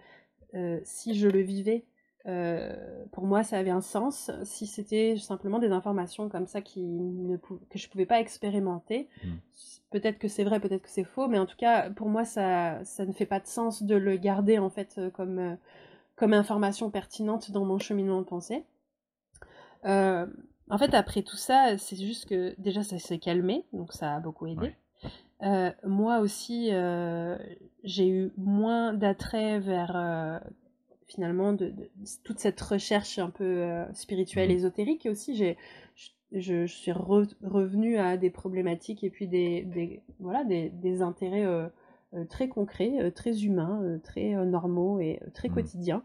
[0.55, 1.85] euh, si je le vivais,
[2.27, 2.75] euh,
[3.11, 4.31] pour moi, ça avait un sens.
[4.43, 9.35] Si c'était simplement des informations comme ça qui ne que je pouvais pas expérimenter, Mm.
[9.91, 12.83] peut-être que c'est vrai, peut-être que c'est faux, mais en tout cas, pour moi, ça,
[12.85, 15.57] ça ne fait pas de sens de le garder en fait comme,
[16.15, 18.65] comme information pertinente dans mon cheminement de pensée.
[20.71, 24.19] En fait, après tout ça, c'est juste que déjà ça s'est calmé, donc ça a
[24.19, 24.61] beaucoup aidé.
[24.61, 24.75] Ouais.
[25.43, 27.37] Euh, moi aussi, euh,
[27.83, 30.39] j'ai eu moins d'attrait vers euh,
[31.07, 31.89] finalement de, de-
[32.23, 34.55] toute cette recherche un peu spirituelle, Mhm.
[34.57, 35.05] ésotérique.
[35.05, 35.57] Et aussi, j'ai,
[36.31, 41.01] je, je suis re- revenue à des problématiques et puis des, des, voilà, des, des
[41.01, 41.67] intérêts euh,
[42.29, 45.53] très concrets, euh, très humains, euh, très normaux et très Mhm.
[45.55, 46.03] quotidiens.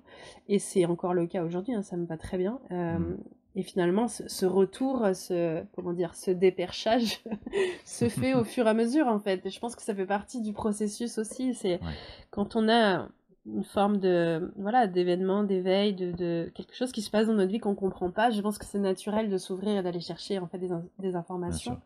[0.48, 2.60] Et c'est encore le cas aujourd'hui, hein, ça me va très bien.
[2.88, 3.16] Mhm.
[3.56, 7.22] Et finalement, ce, ce retour, ce, comment dire, ce déperchage
[7.84, 9.44] se fait au fur et à mesure, en fait.
[9.46, 11.54] Et je pense que ça fait partie du processus aussi.
[11.54, 11.94] C'est Ouais.
[12.30, 13.08] quand on a
[13.46, 17.50] une forme de, voilà, d'événement, d'éveil, de, de quelque chose qui se passe dans notre
[17.50, 20.48] vie qu'on comprend pas, je pense que c'est naturel de s'ouvrir et d'aller chercher, en
[20.48, 21.80] fait, des, in- des informations.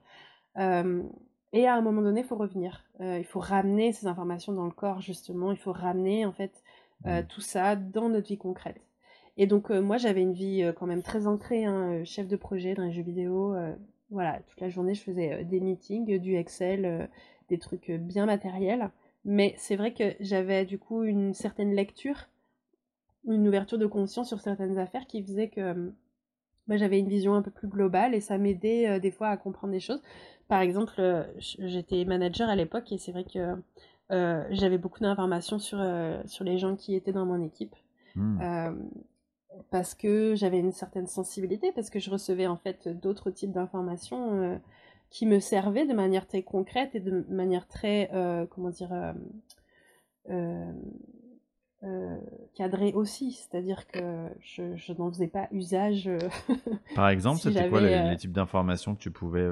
[0.59, 1.03] Euh,
[1.53, 2.85] et à un moment donné, il faut revenir.
[3.01, 5.53] Euh, il faut ramener ces informations dans le corps, justement.
[5.53, 6.53] Il faut ramener, en fait,
[7.07, 7.27] euh, Mm.
[7.27, 8.81] tout ça dans notre vie concrète.
[9.37, 12.29] Et donc, euh, moi, j'avais une vie euh, quand même très ancrée, hein, euh, chef
[12.29, 13.55] de projet dans les jeux vidéo.
[14.11, 17.09] voilà, toute la journée, je faisais des meetings, du Excel,
[17.49, 18.91] des trucs bien matériels.
[19.25, 22.29] Mais c'est vrai que j'avais du coup une certaine lecture,
[23.27, 25.93] une ouverture de conscience sur certaines affaires qui faisait que
[26.71, 29.37] moi, j'avais une vision un peu plus globale et ça m'aidait euh, des fois à
[29.37, 30.01] comprendre des choses.
[30.47, 33.57] Par exemple, euh, j'étais manager à l'époque et c'est vrai que
[34.13, 35.85] euh, j'avais beaucoup d'informations sur,
[36.27, 37.75] sur les gens qui étaient dans mon équipe.
[38.15, 38.41] Mm.
[39.71, 44.33] Parce que j'avais une certaine sensibilité, parce que je recevais en fait d'autres types d'informations
[44.43, 44.57] euh,
[45.11, 48.93] qui me servaient de manière très concrète et de manière très, euh, comment dire,
[50.31, 50.73] euh,
[52.55, 53.33] cadrée aussi.
[53.33, 56.11] C'est-à-dire que je, je n'en faisais pas usage
[56.95, 59.47] Par exemple, si c'était quoi les, les types d'informations que tu pouvais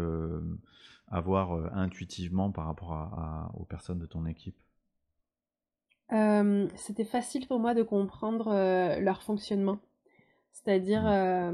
[1.09, 4.57] avoir intuitivement par rapport à, à- aux personnes de ton équipe?
[6.13, 9.79] euh, c'était facile pour moi de comprendre euh, leur fonctionnement.
[10.65, 11.07] C'est-à-dire, Mm.
[11.07, 11.53] euh,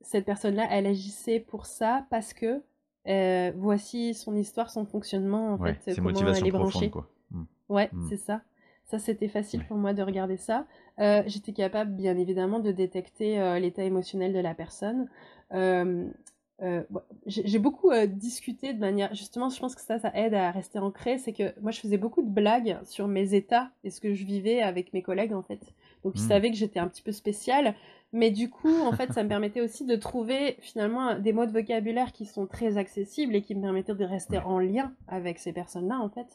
[0.00, 2.62] cette personne-là, elle agissait pour ça parce que
[3.06, 6.90] euh, voici son histoire, son fonctionnement, en Ouais, fait, comment elle motivations est profondes, branchée.
[6.90, 7.08] quoi.
[7.30, 7.42] Mm.
[7.68, 8.06] Ouais, Mm.
[8.08, 8.40] c'est ça.
[8.86, 9.66] Ça, c'était facile Ouais.
[9.66, 10.66] pour moi de regarder ça.
[11.00, 15.08] Euh, j'étais capable, bien évidemment, de détecter l'état émotionnel de la personne.
[15.50, 19.14] Bon, j'ai beaucoup discuté de manière...
[19.14, 21.18] Justement, je pense que ça, ça aide à rester ancré.
[21.18, 24.24] C'est que moi, je faisais beaucoup de blagues sur mes états et ce que je
[24.24, 25.60] vivais avec mes collègues, en fait.
[26.04, 26.28] Donc, ils Mm.
[26.28, 27.74] savaient que j'étais un petit peu spéciale.
[28.12, 31.50] Mais du coup, en fait, ça me permettait aussi de trouver finalement des mots de
[31.50, 35.52] vocabulaire qui sont très accessibles et qui me permettaient de rester en lien avec ces
[35.52, 36.28] personnes-là, en fait.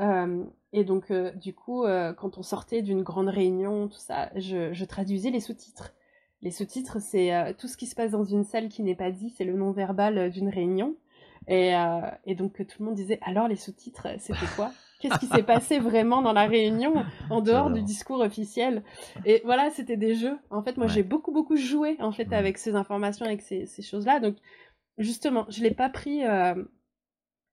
[0.00, 4.30] Euh, et donc, euh, du coup, euh, quand on sortait d'une grande réunion, tout ça,
[4.34, 5.94] je, je traduisais les sous-titres.
[6.42, 9.30] Les sous-titres, c'est tout ce qui se passe dans une salle qui n'est pas dit,
[9.30, 10.94] c'est le non-verbal d'une réunion.
[11.48, 11.72] Et,
[12.26, 14.70] et donc, tout le monde disait, alors les sous-titres, c'était quoi?
[15.04, 18.82] Qu'est-ce qui s'est passé vraiment dans la réunion, en dehors du discours officiel?
[19.26, 20.38] Et voilà, c'était des jeux.
[20.48, 20.92] En fait, moi, Ouais.
[20.94, 24.18] j'ai beaucoup, beaucoup joué, en fait, avec ces informations, avec ces, ces choses-là.
[24.18, 24.36] Donc,
[24.96, 26.24] justement, je l'ai pas pris...
[26.24, 26.54] euh,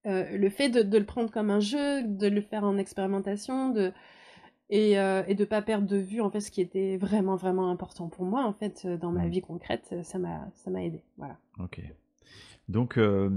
[0.08, 3.70] euh, le fait de, de le prendre comme un jeu, de le faire en expérimentation,
[3.70, 3.92] de,
[4.72, 7.70] et, euh, et de pas perdre de vue en fait ce qui était vraiment vraiment
[7.70, 11.04] important pour moi en fait euh, dans ma vie concrète, ça m'a ça m'a aidé.
[11.18, 11.38] Voilà.
[11.60, 11.82] Ok.
[12.70, 13.30] Donc, euh,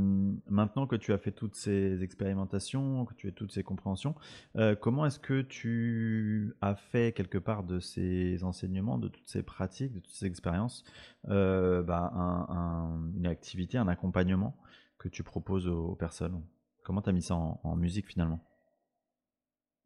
[0.49, 4.15] maintenant que tu as fait toutes ces expérimentations, que tu as toutes ces compréhensions,
[4.57, 9.43] euh, comment est-ce que tu as fait quelque part de ces enseignements, de toutes ces
[9.43, 10.85] pratiques, de toutes ces expériences,
[11.29, 14.57] euh, bah, un- un- une activité, un accompagnement
[14.99, 16.41] que tu proposes aux, personnes?
[16.85, 18.41] Comment tu as mis ça en, musique finalement?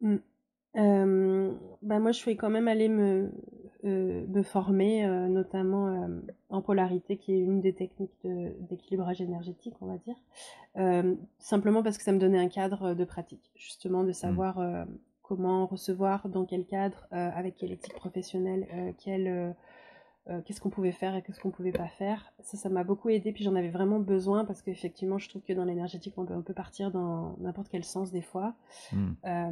[0.01, 0.16] Mm.
[1.83, 3.31] Moi je suis quand même allée me,
[3.84, 6.08] euh, me former euh, notamment euh,
[6.50, 10.16] en polarité qui est une des techniques de- d'équilibrage énergétique on va dire
[10.76, 14.14] Euh, simplement parce que ça me donnait un cadre de pratique justement de Mm.
[14.14, 14.84] savoir euh,
[15.22, 18.66] comment recevoir, dans quel cadre, avec quelle éthique professionnelle,
[18.98, 19.54] quelle
[20.30, 22.32] euh, qu'est-ce qu'on pouvait faire et qu'est-ce qu'on pouvait pas faire.
[22.40, 25.52] Ça, ça m'a beaucoup aidé, puis j'en avais vraiment besoin parce qu'effectivement, je trouve que
[25.54, 28.54] dans l'énergétique, on peut, partir dans n'importe quel sens des fois.
[29.24, 29.50] Euh,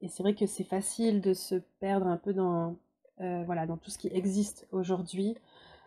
[0.00, 2.76] et c'est vrai que c'est facile de se perdre un peu dans,
[3.22, 5.36] euh, voilà, dans tout ce qui existe aujourd'hui.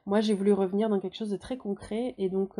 [0.05, 2.53] Moi, j'ai voulu revenir dans quelque chose de très concret, et donc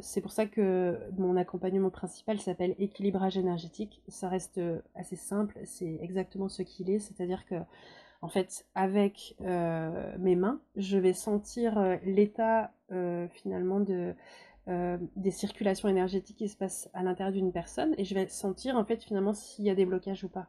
[0.00, 4.00] c'est pour ça que mon accompagnement principal s'appelle équilibrage énergétique.
[4.06, 4.60] Ça reste
[4.94, 7.56] assez simple, c'est exactement ce qu'il est, c'est-à-dire que
[8.24, 14.14] en fait, avec euh, mes mains, je vais sentir euh, l'état euh, finalement de,
[15.14, 18.84] des circulations énergétiques qui se passent à l'intérieur d'une personne et je vais sentir en
[18.86, 20.46] fait finalement s'il y a des blocages ou pas.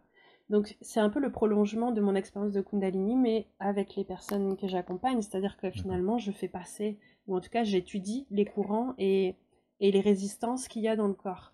[0.50, 4.56] Donc c'est un peu le prolongement de mon expérience de Kundalini, mais avec les personnes
[4.58, 8.94] que j'accompagne, c'est-à-dire que finalement je fais passer, ou en tout cas j'étudie les courants
[9.00, 9.36] et,
[9.80, 11.52] et les résistances qu'il y a dans le corps.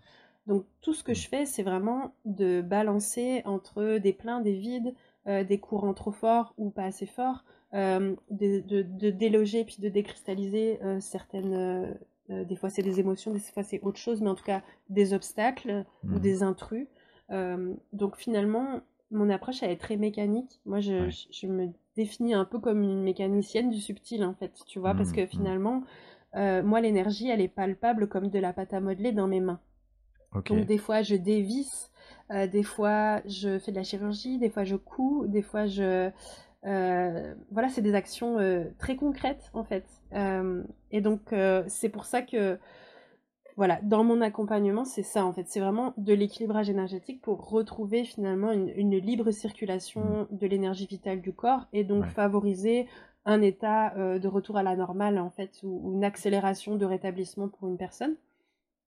[0.48, 4.94] Donc tout ce que je fais, c'est vraiment de balancer entre des pleins, des vides,
[5.28, 10.80] euh, des courants trop forts ou pas assez forts, euh, de, déloger puis de décristalliser
[10.84, 11.98] euh, certaines.
[12.28, 15.14] des fois c'est des émotions, des fois c'est autre chose, mais en tout cas des
[15.14, 16.20] obstacles ou mmh.
[16.20, 16.88] des intrus.
[17.94, 20.60] Donc finalement, mon approche elle est très mécanique.
[20.66, 24.94] Moi je, me définis un peu comme une mécanicienne du subtil en fait, tu vois,
[24.94, 25.28] parce mmh, que mmh.
[25.28, 25.84] finalement,
[26.36, 29.60] moi l'énergie elle est palpable comme de la pâte à modeler dans mes mains.
[30.34, 31.92] Donc des fois je dévisse
[32.32, 36.10] euh, des fois, je fais de la chirurgie, des fois, je couds, des fois, je.
[36.66, 39.86] Euh, voilà, c'est des actions euh, très concrètes, en fait.
[40.92, 41.34] et donc,
[41.68, 42.58] c'est pour ça que.
[43.58, 45.46] Voilà, dans mon accompagnement, c'est ça en fait.
[45.48, 50.38] C'est vraiment de l'équilibrage énergétique pour retrouver finalement une, libre circulation mmh.
[50.38, 52.88] de l'énergie vitale du corps et donc favoriser
[53.26, 57.68] un état de retour à la normale en fait ou, une accélération de rétablissement pour
[57.68, 58.16] une personne.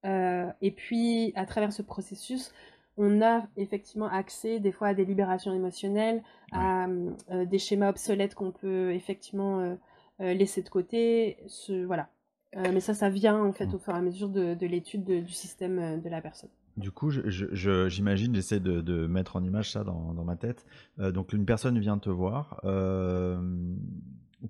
[0.04, 2.52] et puis à travers ce processus,
[2.96, 6.22] on a effectivement accès des fois à des libérations émotionnelles,
[6.52, 9.74] à euh, des schémas obsolètes qu'on peut effectivement euh,
[10.20, 11.38] euh, laisser de côté.
[11.46, 12.08] Ce, voilà.
[12.56, 13.74] Mais ça, ça vient en fait mmh.
[13.74, 16.50] au fur et à mesure de, l'étude du système de la personne.
[16.76, 20.66] Du coup, j'imagine, j'essaie de, mettre en image ça dans, ma tête.
[20.98, 22.60] donc, une personne vient te voir.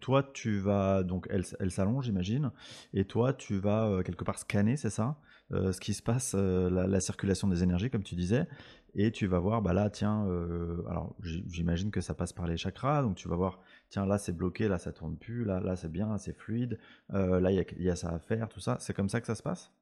[0.01, 2.51] toi, tu vas donc elle, elle s'allonge, j'imagine,
[2.93, 5.19] et toi, tu vas quelque part scanner, c'est ça
[5.53, 8.47] euh, ce qui se passe, euh, la, circulation des énergies, comme tu disais,
[8.95, 12.57] et tu vas voir, bah là, tiens, euh, alors j'imagine que ça passe par les
[12.57, 13.61] chakras, donc tu vas voir,
[13.95, 16.79] tiens, là c'est bloqué, là ça tourne plus, là, là c'est bien, c'est fluide,
[17.11, 18.77] là il y, y, a ça à faire, tout ça.
[18.81, 19.73] C'est comme ça que ça se passe?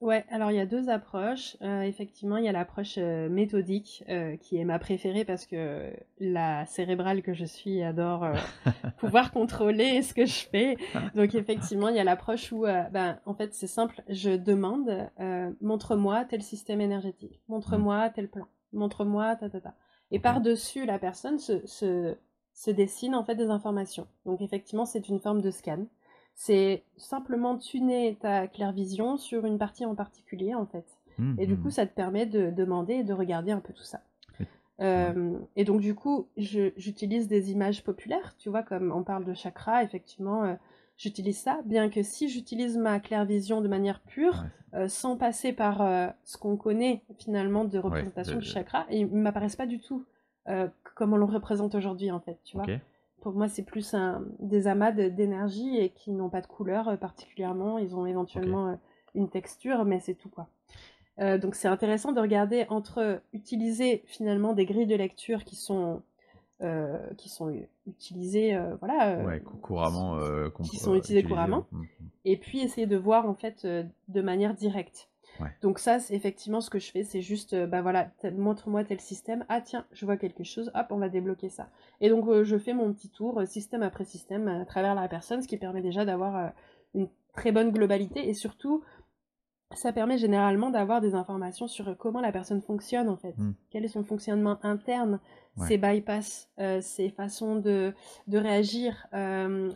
[0.00, 1.58] Ouais, alors il y a deux approches.
[1.60, 5.92] Euh, effectivement, il y a l'approche euh, méthodique euh, qui est ma préférée parce que
[6.18, 8.28] la cérébrale que je suis adore
[8.98, 10.78] pouvoir contrôler ce que je fais.
[11.14, 14.02] Donc effectivement, il y a l'approche où, ben, en fait, c'est simple.
[14.08, 15.10] Je demande,
[15.60, 19.74] montre-moi tel système énergétique, montre-moi tel plan, montre-moi ta ta ta.
[20.12, 22.16] Et par-dessus, la personne se, se,
[22.60, 24.06] se dessine en fait des informations.
[24.26, 25.86] Donc effectivement, c'est une forme de scan.
[26.34, 30.84] C'est simplement tuner ta claire vision sur une partie en particulier, en fait.
[31.18, 31.72] Mmh, et du coup, mmh.
[31.72, 34.02] ça te permet de demander et de regarder un peu tout ça.
[34.82, 39.34] Euh, et donc, du coup, j'utilise des images populaires, tu vois, comme on parle de
[39.34, 40.54] chakra, effectivement, euh,
[40.96, 45.52] j'utilise ça, bien que si j'utilise ma claire vision de manière pure, euh, sans passer
[45.52, 45.78] par
[46.24, 50.04] ce qu'on connaît finalement de représentation du chakra, ils ne m'apparaissent pas du tout
[50.94, 52.66] comme on le représente aujourd'hui, en fait, tu vois.
[53.20, 56.96] Pour moi, c'est plus un, des amas d'énergie et qui n'ont pas de couleur euh,
[56.96, 57.78] particulièrement.
[57.78, 58.74] Ils ont éventuellement euh,
[59.14, 60.48] une texture, mais c'est tout quoi.
[61.18, 66.02] Euh, donc c'est intéressant de regarder entre utiliser finalement des grilles de lecture qui sont
[67.16, 67.50] qui sont
[67.86, 69.18] utilisées voilà
[69.62, 70.18] couramment
[70.62, 71.86] qui sont utilisées couramment mmh, mmh.
[72.26, 75.08] et puis essayer de voir en fait de manière directe
[75.62, 79.00] donc ça, c'est effectivement ce que je fais, c'est juste, euh, bah voilà, montre-moi tel
[79.00, 79.44] système.
[79.48, 81.68] Ah tiens, je vois quelque chose, hop, on va débloquer ça.
[82.00, 85.08] Et donc euh, je fais mon petit tour, euh, système après système, à travers la
[85.08, 86.52] personne, ce qui permet déjà d'avoir
[86.94, 88.82] une très bonne globalité et surtout,
[89.72, 93.36] ça permet généralement d'avoir des informations sur comment la personne fonctionne en fait.
[93.38, 93.52] Hmm.
[93.70, 95.20] Quel est son fonctionnement interne,
[95.68, 96.48] ses bypass,
[96.80, 97.94] ses façons de,
[98.26, 99.06] de réagir,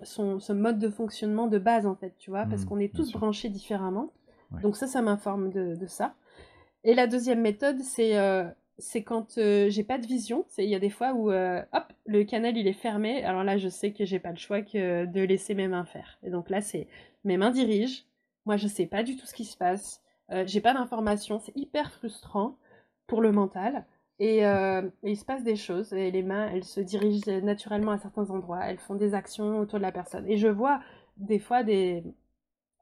[0.03, 3.13] son, mode de fonctionnement de base en fait, tu vois, parce hmm, qu'on est tous
[3.13, 4.11] branchés différemment.
[4.63, 6.15] Donc ça, ça m'informe de, ça.
[6.85, 8.45] Et la deuxième méthode, c'est euh,
[9.07, 10.45] quand euh, j'ai pas de vision.
[10.59, 13.25] Il y a des fois où euh, hop, le canal il est fermé.
[13.25, 16.19] Alors là, je sais que j'ai pas le choix que de laisser mes mains faire.
[16.23, 16.89] Et donc là, c'est
[17.25, 18.03] mes mains dirigent.
[18.47, 20.03] Moi, je sais pas du tout ce qui se passe.
[20.47, 21.41] j'ai pas d'informations.
[21.41, 22.59] C'est hyper frustrant
[23.07, 23.87] pour le mental.
[24.21, 25.93] Et, et, il se passe des choses.
[25.95, 28.61] Et les mains, elles se dirigent naturellement à certains endroits.
[28.65, 30.29] Elles font des actions autour de la personne.
[30.29, 30.81] Et je vois
[31.17, 32.05] des fois des,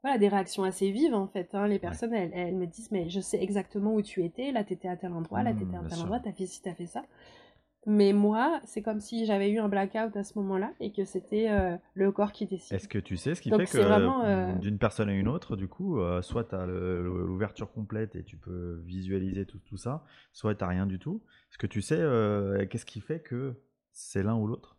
[0.03, 1.55] voilà, des réactions assez vives en fait.
[1.55, 1.67] Hein.
[1.67, 4.73] Les personnes, elles, elles, me disent, mais je sais exactement où tu étais, là tu
[4.73, 6.73] étais à tel endroit, là tu étais à Mmh, tel endroit, t'as fait ci, t'as
[6.73, 7.03] fait ça.
[7.85, 11.49] Mais moi, c'est comme si j'avais eu un blackout à ce moment-là et que c'était
[11.49, 12.77] euh, le corps qui décide.
[12.77, 14.23] Est-ce que tu sais ce qui Donc fait que vraiment...
[14.23, 18.23] euh, d'une personne à une autre, du coup, euh, soit tu as l'ouverture complète et
[18.23, 21.21] tu peux visualiser tout, tout ça, soit tu rien du tout.
[21.51, 21.97] Est-ce que tu sais
[22.69, 23.55] qu'est-ce qui fait que
[23.91, 24.77] c'est l'un ou l'autre?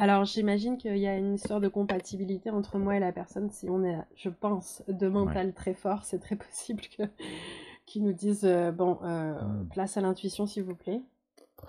[0.00, 3.50] Alors j'imagine qu'il y a une histoire de compatibilité entre moi et la personne.
[3.50, 7.02] Si on est, je pense, de mental très fort, c'est très possible que
[7.86, 9.68] qu'ils nous disent euh, bon, euh, Mm.
[9.70, 11.00] place à l'intuition s'il vous plaît.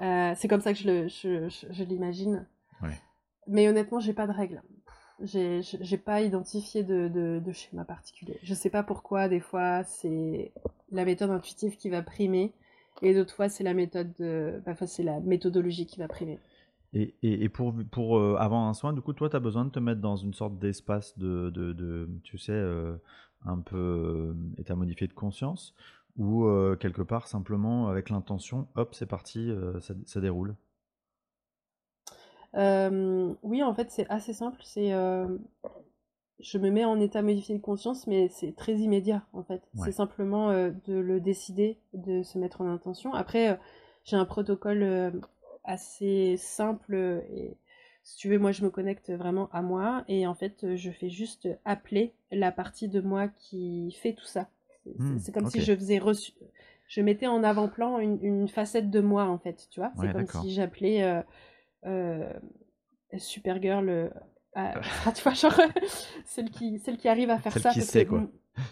[0.02, 2.46] Euh, c'est comme ça que je le, je, je- je l'imagine.
[2.84, 2.98] Ouais.
[3.48, 4.62] Mais honnêtement, j'ai pas de règle.
[5.22, 8.38] J'ai, j'ai pas identifié de, de, de schéma particulier.
[8.44, 9.28] Je sais pas pourquoi.
[9.28, 10.52] Des fois, c'est
[10.92, 12.54] la méthode intuitive qui va primer,
[13.02, 16.40] et d'autres fois, c'est la méthode, de, enfin, c'est la méthodologie qui va primer.
[16.94, 19.66] Et, et, et pour, pour euh, avant un soin, du coup, toi, tu as besoin
[19.66, 22.98] de te mettre dans une sorte d'espace de, de, de, tu sais, euh,
[23.46, 25.76] un peu euh, état modifié de conscience,
[26.18, 30.56] ou euh, quelque part, simplement, avec l'intention, hop, c'est parti, ça, ça déroule?
[32.56, 34.60] Oui, en fait, c'est assez simple.
[34.64, 34.90] C'est,
[36.40, 39.62] je me mets en état modifié de conscience, mais c'est très immédiat, en fait.
[39.76, 39.86] Ouais.
[39.86, 43.14] C'est simplement de le décider, de se mettre en intention.
[43.14, 43.60] Après,
[44.04, 45.22] j'ai un protocole
[45.64, 46.96] assez simple
[47.30, 47.58] et
[48.04, 51.10] si tu veux, moi, je me connecte vraiment à moi et en fait, je fais
[51.10, 54.50] juste appeler la partie de moi qui fait tout ça.
[55.00, 56.34] C'est Hmm, comme si je faisais reçu,
[56.88, 59.92] je mettais en avant-plan une, une facette de moi, en fait, tu vois.
[59.98, 61.22] C'est Ouais, comme si j'appelais euh,
[61.86, 62.34] euh,
[63.18, 64.10] Supergirl, euh,
[64.56, 65.54] à- ah, tu vois, genre,
[66.26, 67.74] celle qui, celle qui arrive à faire Celle ça.
[67.74, 68.30] qui parce sait, que, quoi.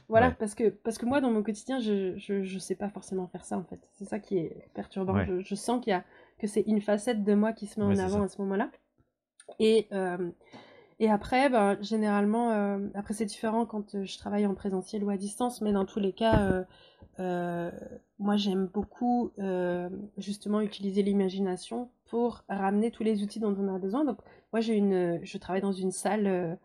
[0.09, 0.37] Voilà, Ouais.
[0.39, 3.45] parce que, parce que moi, dans mon quotidien, je, je, je sais pas forcément faire
[3.45, 3.79] ça, en fait.
[3.93, 5.19] C'est ça qui est perturbant.
[5.19, 5.27] Ouais.
[5.27, 6.05] Je, je sens qu'il y a,
[6.39, 8.23] que c'est une facette de moi qui se met Ouais, en avant ça.
[8.23, 8.69] à ce moment-là.
[9.59, 10.29] Et, euh,
[10.99, 15.09] et après, ben, généralement, euh, après c'est différent quand euh, je travaille en présentiel ou
[15.09, 16.65] à distance, mais dans tous les cas,
[17.19, 17.71] euh,
[18.19, 19.31] moi j'aime beaucoup
[20.17, 24.05] justement utiliser l'imagination pour ramener tous les outils dont on a besoin.
[24.05, 24.19] Donc
[24.53, 26.57] moi j'ai une, je travaille dans une salle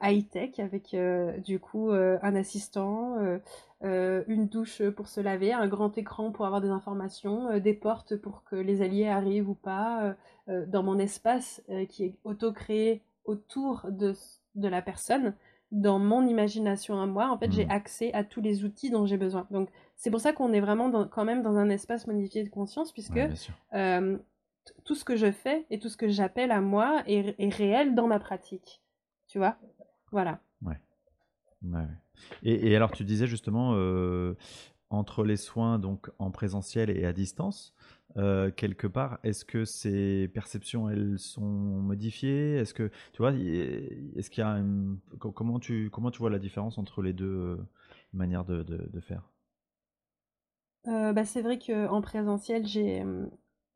[0.00, 3.38] high-tech avec euh, du coup euh, un assistant, euh,
[3.84, 7.74] euh, une douche pour se laver, un grand écran pour avoir des informations, euh, des
[7.74, 10.14] portes pour que les alliés arrivent ou pas,
[10.48, 14.14] euh, dans mon espace qui est auto-créé autour de,
[14.56, 15.34] de la personne,
[15.70, 17.70] dans mon imagination à moi, en fait, j'ai Hmm.
[17.70, 19.46] accès à tous les outils dont j'ai besoin.
[19.50, 22.50] Donc, c'est pour ça qu'on est vraiment dans- quand même dans un espace modifié de
[22.50, 23.30] conscience, puisque Ouais,
[24.84, 27.94] tout ce que je fais et tout ce que j'appelle à moi est, est réel
[27.94, 28.80] dans ma pratique.
[29.26, 29.56] Tu vois?
[30.12, 30.40] Voilà.
[30.62, 30.80] Ouais,
[31.62, 31.88] ouais.
[32.42, 34.34] Et, et alors, tu disais justement, euh,
[34.90, 37.74] entre les soins donc en présentiel et à distance,
[38.18, 42.56] euh, quelque part, est-ce que ces perceptions, elles sont modifiées?
[42.56, 46.38] Est-ce que, tu vois, est-ce qu'il y a une- comment tu comment tu vois la
[46.38, 47.56] différence entre les deux euh,
[48.12, 49.30] manières de, de- de faire?
[50.88, 53.04] Euh, bah, c'est vrai qu'en présentiel, j'ai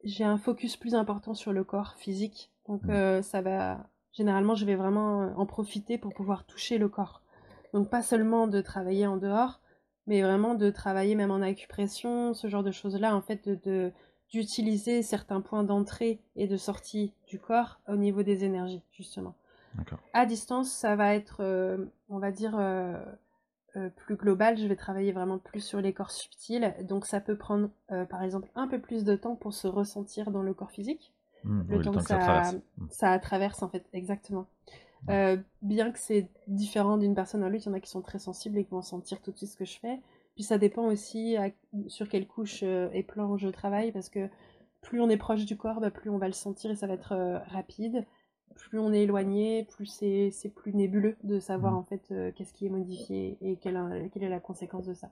[0.05, 2.53] j'ai un focus plus important sur le corps physique.
[2.69, 2.89] Donc, Mm.
[2.89, 3.89] euh, ça va.
[4.13, 7.23] Généralement, je vais vraiment en profiter pour pouvoir toucher le corps.
[7.73, 9.61] Donc, pas seulement de travailler en dehors,
[10.07, 13.93] mais vraiment de travailler même en acupression, ce genre de choses-là, en fait, de,
[14.31, 19.35] d'utiliser certains points d'entrée et de sortie du corps au niveau des énergies, justement.
[20.15, 22.99] À distance, ça va être, euh, on va dire, euh,
[23.77, 24.57] euh, plus global.
[24.57, 26.75] Je vais travailler vraiment plus sur les corps subtils.
[26.83, 27.69] Donc ça peut prendre,
[28.09, 31.13] par exemple, un peu plus de temps pour se ressentir dans le corps physique.
[31.45, 32.55] Hmm, Le oui, temps que ça, traverse.
[32.79, 32.87] Hmm.
[32.91, 34.47] ça traverse, en fait, exactement.
[35.09, 38.03] Euh, bien que c'est différent d'une personne à l'autre, il y en a qui sont
[38.03, 40.01] très sensibles et qui vont sentir tout de suite ce que je fais.
[40.35, 41.37] Puis ça dépend aussi
[41.89, 44.29] sur quelle couche euh, et plan je travaille, parce que
[44.83, 46.95] plus on est proche du corps, bah, plus on va le sentir et ça va
[46.95, 48.05] être euh, rapide.
[48.57, 51.77] Plus on est éloigné, plus c'est plus nébuleux de savoir Mm.
[51.77, 55.11] en fait euh, qu'est-ce qui est modifié et quelle, quelle est la conséquence de ça.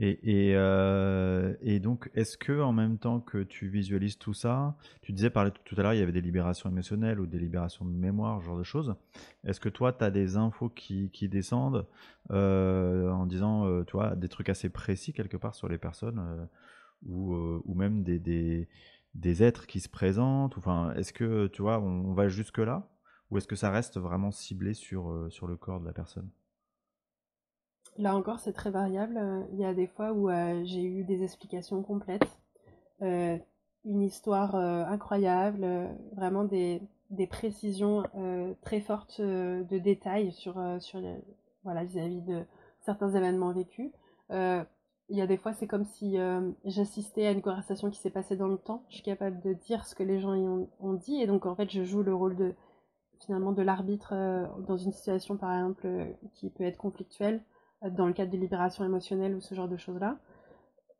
[0.00, 4.76] Et, et, euh, et donc, est-ce que en même temps que tu visualises tout ça,
[5.02, 7.84] tu disais par tout à l'heure, il y avait des libérations émotionnelles ou des libérations
[7.84, 8.94] de mémoire, ce genre de choses.
[9.44, 11.84] Est-ce que toi, tu as des infos qui, qui descendent
[12.30, 16.20] euh, en disant, euh, tu vois, des trucs assez précis quelque part sur les personnes
[16.20, 16.44] euh,
[17.06, 18.68] ou, euh, ou même des, des,
[19.14, 22.88] des êtres qui se présentent Enfin, est-ce que, tu vois, on, va jusque là
[23.30, 26.30] ou est-ce que ça reste vraiment ciblé sur, euh, le corps de la personne?
[27.98, 29.18] Là encore, c'est très variable.
[29.18, 32.38] Euh, Il y a des fois où euh, j'ai eu des explications complètes,
[33.00, 35.64] une histoire incroyable,
[36.16, 38.02] vraiment des, des précisions
[38.60, 41.00] très fortes de détails sur, sur
[41.62, 42.42] voilà, vis-à-vis de
[42.80, 43.92] certains événements vécus.
[45.08, 47.98] Euh, il y a des fois, c'est comme si euh, j'assistais à une conversation qui
[47.98, 48.84] s'est passée dans le temps.
[48.88, 51.46] Je suis capable de dire ce que les gens y ont, ont dit, et donc
[51.46, 52.54] en fait, je joue le rôle de
[53.20, 54.14] finalement de l'arbitre
[54.68, 55.88] dans une situation par exemple
[56.34, 57.42] qui peut être conflictuelle
[57.82, 60.18] dans le cadre de libération émotionnelle ou ce genre de choses-là.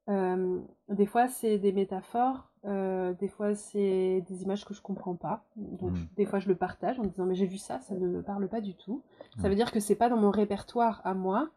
[0.09, 5.45] des fois, c'est des métaphores, des fois, c'est des images que je comprends pas.
[5.55, 6.07] Donc, mmh.
[6.17, 8.49] des fois, je le partage en disant Mais j'ai vu ça, ça ne me parle
[8.49, 9.05] pas du tout.
[9.41, 11.51] Ça veut dire que c'est pas dans mon répertoire à moi,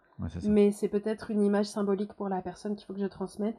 [0.43, 3.57] mais c'est peut-être une image symbolique pour la personne qu'il faut que je transmette.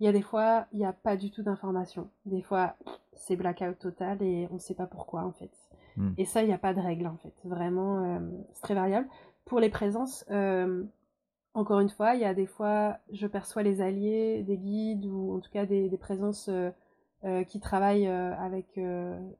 [0.00, 2.10] Il y a des fois, il n'y a pas du tout d'information.
[2.26, 2.74] Des fois,
[3.12, 5.52] c'est blackout total et on ne sait pas pourquoi en fait.
[5.96, 6.12] Hmm.
[6.18, 7.34] Et ça, il n'y a pas de règle en fait.
[7.44, 8.18] Vraiment, euh,
[8.52, 9.08] c'est très variable.
[9.44, 10.84] Pour les présences, euh,
[11.54, 15.36] encore une fois, il y a des fois, je perçois les alliés, des guides ou
[15.36, 18.80] en tout cas des, présences euh, qui travaillent avec,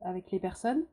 [0.00, 0.84] avec les personnes.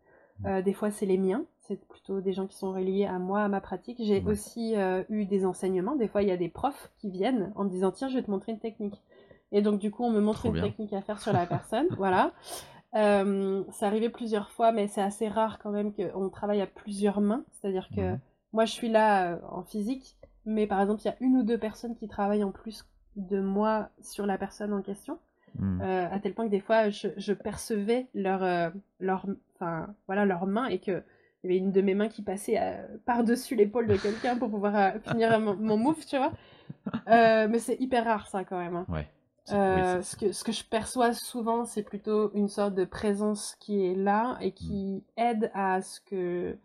[0.43, 0.61] Hmm.
[0.61, 3.47] des fois, c'est les miens, c'est plutôt des gens qui sont reliés à moi, à
[3.47, 3.97] ma pratique.
[4.01, 4.75] J'ai aussi
[5.09, 5.95] eu des enseignements.
[5.95, 8.23] Des fois, il y a des profs qui viennent en me disant Tiens, je vais
[8.23, 9.01] te montrer une technique.
[9.51, 11.87] Et donc, du coup, on me montre une technique à faire sur la personne.
[11.97, 12.33] voilà.
[12.95, 17.21] Euh, c'est arrivé plusieurs fois, mais c'est assez rare quand même qu'on travaille à plusieurs
[17.21, 17.45] mains.
[17.51, 18.17] C'est-à-dire que
[18.53, 21.43] moi, je suis là euh, en physique, mais par exemple, il y a une ou
[21.43, 22.85] deux personnes qui travaillent en plus
[23.15, 25.19] de moi sur la personne en question.
[25.57, 25.81] Hmm.
[25.81, 29.25] Euh, à tel point que des fois, je, percevais leur, leur,
[29.55, 31.03] enfin, voilà, leurs mains et que
[31.43, 32.59] il y avait une de mes mains qui passait
[33.05, 36.31] par-dessus l'épaule de quelqu'un pour pouvoir finir mon, mon, move, tu vois.
[37.07, 38.75] mais c'est hyper rare ça quand même.
[38.75, 38.85] Hein.
[38.89, 39.07] Ouais.
[39.51, 43.85] Euh, ce, que, ce que je perçois souvent, c'est plutôt une sorte de présence qui
[43.85, 45.21] est là et qui mm.
[45.21, 46.57] aide à ce que,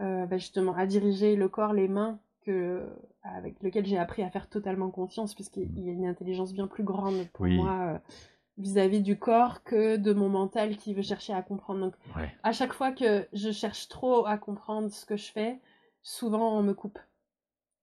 [0.00, 2.86] euh, bah, justement, à diriger le corps, les mains, que,
[3.22, 5.86] avec lequel j'ai appris à faire totalement confiance, puisqu'il mm.
[5.86, 7.98] y a une intelligence bien plus grande pour moi euh,
[8.58, 11.80] vis-à-vis du corps que de mon mental qui veut chercher à comprendre.
[11.80, 11.94] Donc,
[12.42, 15.60] à chaque fois que je cherche trop à comprendre ce que je fais,
[16.02, 16.98] souvent on me coupe.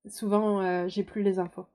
[0.07, 1.67] Souvent, j'ai plus les infos.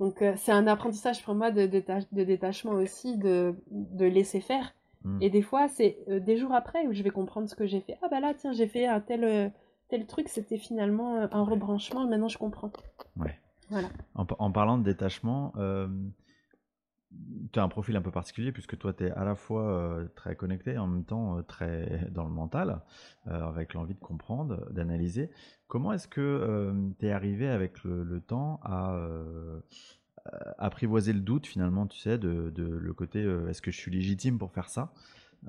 [0.00, 4.74] Donc euh, c'est un apprentissage pour moi de, de détachement aussi, de, de laisser faire.
[5.04, 5.18] Hmm.
[5.22, 7.80] Et des fois, c'est euh, des jours après où je vais comprendre ce que j'ai
[7.80, 7.96] fait.
[8.02, 9.48] Ah bah là, tiens, j'ai fait un tel, euh,
[9.88, 12.70] tel truc, c'était finalement un rebranchement, maintenant je comprends.
[13.16, 13.38] Ouais.
[13.70, 13.88] Voilà.
[14.14, 15.52] En, en parlant de détachement,
[17.52, 20.08] tu as un profil un peu particulier puisque toi, tu es à la fois euh,
[20.14, 22.82] très connecté et en même temps euh, très dans le mental,
[23.26, 25.30] euh, avec l'envie de comprendre, d'analyser.
[25.68, 28.96] Comment est-ce que tu es arrivé avec le, temps à
[30.58, 34.52] apprivoiser le doute finalement, tu sais, de, le côté est-ce que je suis légitime pour
[34.52, 34.92] faire ça?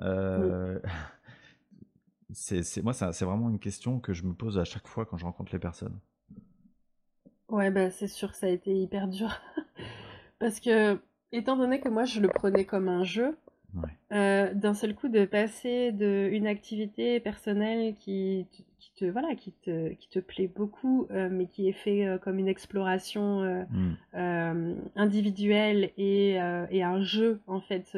[2.32, 5.24] c'est, Moi, c'est vraiment une question que je me pose à chaque fois quand je
[5.24, 5.98] rencontre les personnes.
[7.48, 9.30] Ouais, bah, c'est sûr, ça a été hyper dur.
[10.38, 10.98] Parce que
[11.32, 13.36] étant donné que moi je le prenais comme un jeu,
[14.12, 18.64] euh, d'un seul coup de passer d'une activité personnelle qui, qui,
[18.96, 22.38] te voilà qui te, qui te plaît beaucoup euh, mais qui est fait euh, comme
[22.38, 24.74] une exploration mm.
[24.96, 26.38] individuelle et,
[26.70, 27.96] et, un jeu en fait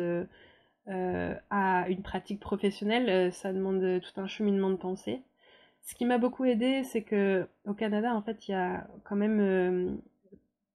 [0.87, 5.23] à une pratique professionnelle ça demande tout un cheminement de pensée
[5.83, 9.17] ce qui m'a beaucoup aidé c'est que au Canada en fait il y a quand
[9.17, 10.01] même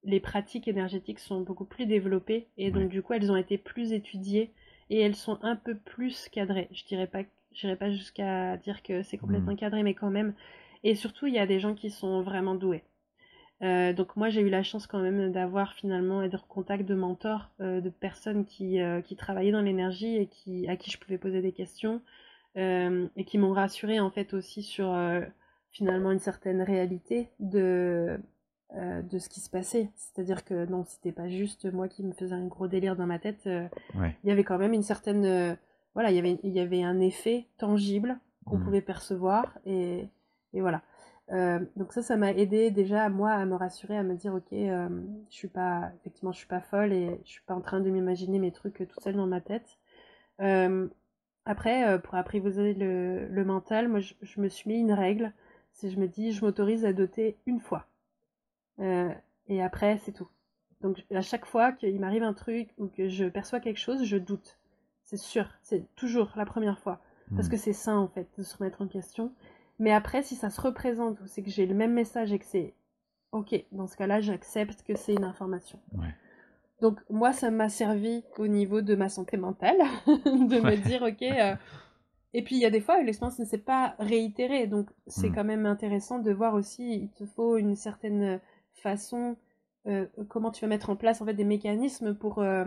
[0.03, 3.91] les pratiques énergétiques sont beaucoup plus développées et donc du coup elles ont été plus
[3.91, 4.51] étudiées
[4.89, 6.69] et elles sont un peu plus cadrées.
[6.71, 9.57] Je dirais pas, j'irai pas jusqu'à dire que c'est complètement hmm.
[9.57, 10.33] cadré, mais quand même.
[10.83, 12.83] Et surtout, il y a des gens qui sont vraiment doués.
[13.61, 16.93] Euh, donc moi j'ai eu la chance quand même d'avoir finalement être en contact de
[16.93, 20.99] mentors, euh, de personnes qui, euh, qui travaillaient dans l'énergie et qui, à qui je
[20.99, 22.01] pouvais poser des questions
[22.57, 24.97] et qui m'ont rassuré en fait aussi sur
[25.71, 28.17] finalement une certaine réalité de,
[28.73, 29.89] de ce qui se passait.
[29.97, 33.19] C'est-à-dire que non, c'était pas juste moi qui me faisais un gros délire dans ma
[33.19, 33.41] tête.
[33.45, 33.69] Il
[34.23, 35.57] y avait quand même une certaine.
[35.95, 38.63] Voilà, il y, avait, il y avait un effet tangible qu'on mmh.
[38.63, 39.59] pouvait percevoir.
[39.65, 40.07] Et,
[40.53, 40.81] et voilà.
[41.29, 44.89] Donc ça, ça m'a aidé déjà moi à me rassurer, à me dire ok, je
[45.29, 48.39] suis pas effectivement, je suis pas folle et je suis pas en train de m'imaginer
[48.39, 49.77] mes trucs tout seul dans ma tête.
[51.45, 55.33] après, pour apprivoiser le, le mental, moi, je, je, me suis mis une règle.
[55.73, 57.85] C'est je me dis, je m'autorise à doter une fois.
[58.79, 59.13] Euh,
[59.47, 60.27] et après, c'est tout.
[60.81, 64.17] Donc à chaque fois qu'il m'arrive un truc ou que je perçois quelque chose, je
[64.17, 64.57] doute.
[65.03, 66.99] C'est sûr, c'est toujours la première fois.
[67.35, 67.51] Parce hmm.
[67.51, 69.33] que c'est sain en fait de se remettre en question.
[69.79, 72.45] Mais après, si ça se représente ou c'est que j'ai le même message et que
[72.45, 72.73] c'est
[73.35, 75.79] ok, dans ce cas-là, j'accepte que c'est une information.
[76.81, 81.21] Donc moi, ça m'a servi au niveau de ma santé mentale de me dire ok.
[81.21, 81.55] Euh,
[82.33, 85.29] et puis il y a des fois où l'expérience ne s'est pas réitérée, donc c'est
[85.29, 85.35] hmm.
[85.35, 86.95] quand même intéressant de voir aussi.
[86.95, 88.39] Il te faut une certaine
[88.73, 89.37] façon,
[89.87, 92.65] euh, comment tu vas mettre en place en fait des mécanismes pour, euh,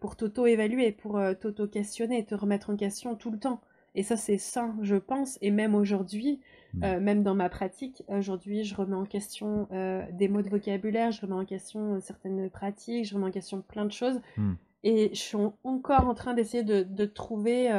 [0.00, 3.60] pour t'auto-évaluer, pour t'auto-questionner, te remettre en question tout le temps.
[3.94, 5.38] Et ça, c'est sain, je pense.
[5.42, 6.40] Et même aujourd'hui,
[6.74, 6.98] mmh.
[6.98, 9.68] même dans ma pratique, aujourd'hui, je remets en question
[10.12, 13.84] des mots de vocabulaire, je remets en question certaines pratiques, je remets en question plein
[13.84, 14.20] de choses.
[14.36, 14.52] Mmh.
[14.84, 17.70] Et je suis encore en train d'essayer de, de, trouver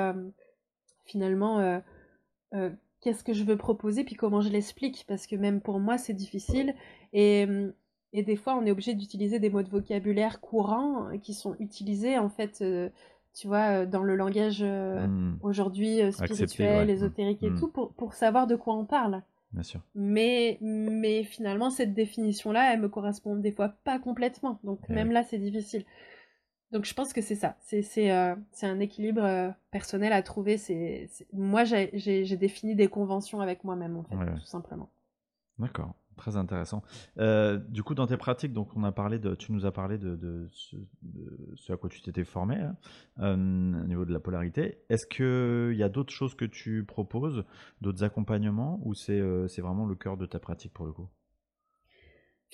[1.05, 1.81] finalement
[3.03, 6.13] qu'est-ce que je veux proposer, puis comment je l'explique, parce que même pour moi, c'est
[6.13, 6.73] difficile.
[7.11, 7.45] Et,
[8.13, 12.17] et, des fois, on est obligé d'utiliser des mots de vocabulaire courants qui sont utilisés,
[12.17, 12.89] en fait, euh,
[13.33, 15.37] tu vois, dans le langage mmh.
[15.41, 17.59] aujourd'hui spirituel, ésotérique et mmh.
[17.59, 19.21] tout, pour, pour savoir de quoi on parle.
[19.53, 19.81] Bien sûr.
[19.93, 24.59] Mais, mais finalement, cette définition-là, elle me correspond des fois pas complètement.
[24.63, 25.85] Donc, eh même là, c'est difficile.
[26.71, 27.55] Donc je pense que c'est ça.
[27.61, 30.57] C'est euh, un équilibre euh, personnel à trouver.
[30.57, 34.89] C'est Moi, j'ai défini des conventions avec moi-même, en fait, tout simplement.
[35.59, 36.83] D'accord, très intéressant.
[37.17, 39.97] Euh, du coup, dans tes pratiques, donc on a parlé de, tu nous as parlé
[39.97, 42.55] de, ce, à quoi tu t'étais formé
[43.17, 44.79] hein, au niveau de la polarité.
[44.89, 47.43] Est-ce qu'il y a d'autres choses que tu proposes,
[47.81, 49.19] d'autres accompagnements, ou c'est
[49.59, 51.07] vraiment le cœur de ta pratique pour le coup?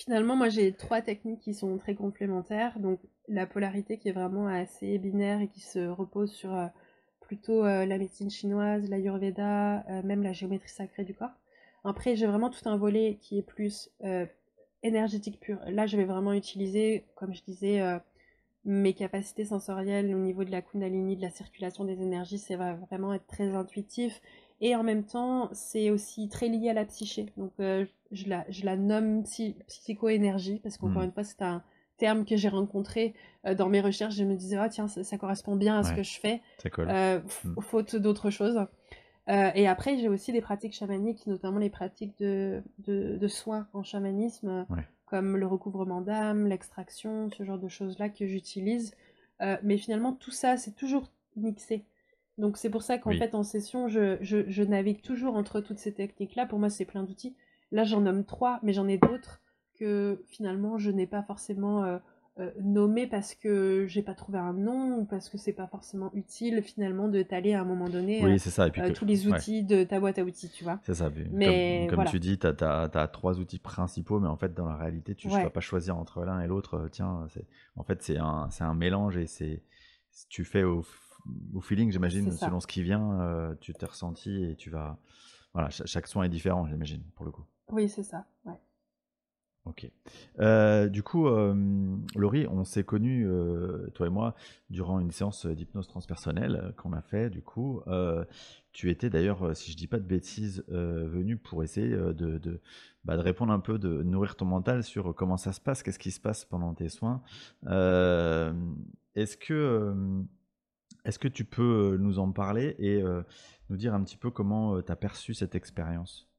[0.00, 2.78] Finalement, moi j'ai trois techniques qui sont très complémentaires.
[2.78, 6.68] Donc la polarité qui est vraiment assez binaire et qui se repose sur euh,
[7.20, 11.34] plutôt euh, la médecine chinoise, l'ayurveda, euh, même la géométrie sacrée du corps.
[11.84, 13.90] Après, j'ai vraiment tout un volet qui est plus
[14.82, 15.58] énergétique pur.
[15.66, 17.80] Là, je vais vraiment utiliser, comme je disais,
[18.64, 22.38] mes capacités sensorielles au niveau de la kundalini, de la circulation des énergies.
[22.38, 24.20] Ça va vraiment être très intuitif
[24.60, 27.26] et en même temps, c'est aussi très lié à la psyché.
[27.36, 29.24] Donc, euh, je, la, je la nomme
[29.68, 31.06] psycho-énergie, parce qu'encore hmm.
[31.06, 31.62] une fois, c'est un
[31.96, 33.14] terme que j'ai rencontré
[33.46, 34.14] euh, dans mes recherches.
[34.14, 36.42] Je me disais, ah tiens, ça, correspond bien à ce que je fais,
[36.78, 37.60] euh, hmm.
[37.60, 38.58] faute d'autre chose.
[39.54, 44.66] Et après, j'ai aussi des pratiques chamaniques, notamment les pratiques de, de, soins en chamanisme,
[45.06, 48.94] comme le recouvrement d'âme, l'extraction, ce genre de choses-là que j'utilise.
[49.62, 51.84] mais finalement, tout ça, c'est toujours mixé.
[52.40, 55.92] Donc c'est pour ça qu'en fait en session, je, je, navigue toujours entre toutes ces
[55.92, 56.46] techniques-là.
[56.46, 57.36] Pour moi, c'est plein d'outils.
[57.70, 59.42] Là, j'en nomme trois, mais j'en ai d'autres
[59.78, 61.98] que finalement je n'ai pas forcément euh,
[62.38, 66.10] euh, nommé parce que j'ai pas trouvé un nom ou parce que c'est pas forcément
[66.14, 68.68] utile finalement de t'aller à un moment donné oui, ça.
[68.68, 70.80] Et puis euh, tous les outils de ta boîte à outils, tu vois.
[70.84, 71.10] C'est ça.
[71.32, 75.14] Mais comme, tu dis, tu as, trois outils principaux, mais en fait, dans la réalité,
[75.14, 76.88] tu ne vas pas choisir entre l'un et l'autre.
[76.92, 77.26] Tiens,
[77.76, 79.62] en fait, c'est un, un mélange et c'est
[80.28, 80.84] tu fais au
[81.54, 84.98] au feeling, j'imagine, selon ce qui vient, euh, tu t'es ressenti et tu vas.
[85.52, 87.44] Voilà, chaque, soin est différent, j'imagine, pour le coup.
[87.70, 88.60] Oui, c'est ça, ouais.
[89.66, 89.90] Ok.
[90.40, 91.54] Euh, du coup, euh,
[92.16, 93.28] Laurie, on s'est connus,
[93.94, 94.34] toi et moi,
[94.70, 97.28] durant une séance d'hypnose transpersonnelle qu'on a fait.
[97.28, 97.82] Du coup,
[98.72, 102.60] tu étais d'ailleurs, si je dis pas de bêtises, venu pour essayer de,
[103.04, 105.98] bah, de, répondre un peu, de nourrir ton mental sur comment ça se passe, qu'est-ce
[105.98, 107.22] qui se passe pendant tes soins.
[107.66, 110.24] Est-ce que
[111.04, 113.02] est-ce que tu peux nous en parler et
[113.68, 116.30] nous dire un petit peu comment tu as perçu cette expérience?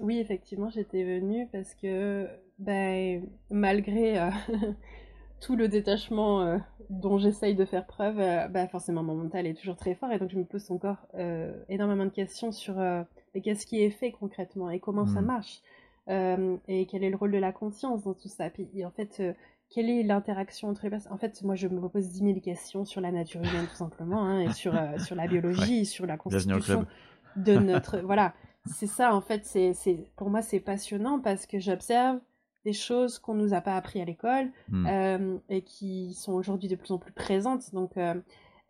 [0.00, 2.28] Oui, effectivement, j'étais venue parce que
[2.58, 4.18] ben, malgré
[5.40, 6.60] tout le détachement
[6.90, 10.30] dont j'essaye de faire preuve, ben, forcément mon mental est toujours très fort et donc
[10.30, 11.06] je me pose encore
[11.68, 12.74] énormément de questions sur
[13.42, 15.26] qu'est-ce qui est fait concrètement et comment ça mmh.
[15.26, 15.62] marche
[16.08, 18.50] et quel est le rôle de la conscience dans tout ça.
[18.50, 19.22] Puis en fait,
[19.70, 21.12] quelle est l'interaction entre les personnes?
[21.12, 24.22] En fait, moi, je me pose 10 000 questions sur la nature humaine, tout simplement,
[24.24, 26.86] hein, et sur, euh, sur la biologie, sur la constitution
[27.36, 27.98] de notre...
[27.98, 28.34] voilà,
[28.66, 29.74] c'est ça, en fait, c'est,
[30.16, 32.20] pour moi, c'est passionnant parce que j'observe
[32.64, 34.86] des choses qu'on nous a pas appris à l'école hmm.
[34.86, 37.74] euh, et qui sont aujourd'hui de plus en plus présentes.
[37.74, 38.14] Donc, euh,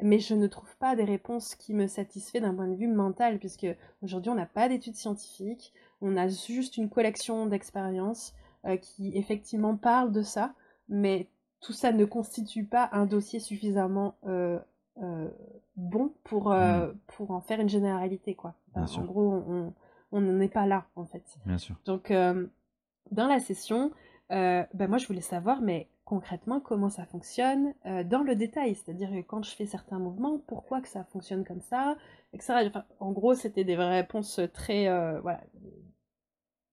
[0.03, 3.39] mais je ne trouve pas des réponses qui me satisfait d'un point de vue mental,
[3.39, 3.69] puisque
[4.03, 8.35] aujourd'hui, on n'a pas d'études scientifiques, on a juste une collection d'expériences
[8.81, 10.55] qui effectivement parlent de ça
[10.89, 11.29] mais
[11.61, 14.59] tout ça ne constitue pas un dossier suffisamment euh,
[15.03, 15.29] euh,
[15.77, 16.97] bon pour, euh, hmm.
[17.07, 18.35] pour en faire une généralité.
[18.35, 18.55] Quoi.
[18.75, 19.73] en gros, on
[20.21, 21.25] n'en est pas là, en fait.
[21.47, 21.77] Bien sûr.
[21.85, 23.93] Donc, dans la session,
[24.31, 28.75] ben moi, je voulais savoir, mais concrètement, comment ça fonctionne dans le détail.
[28.75, 31.97] C'est-à-dire que quand je fais certains mouvements, pourquoi que ça fonctionne comme ça,
[32.33, 32.71] etc.
[33.01, 34.85] en gros, c'était des réponses très,
[35.21, 35.41] voilà,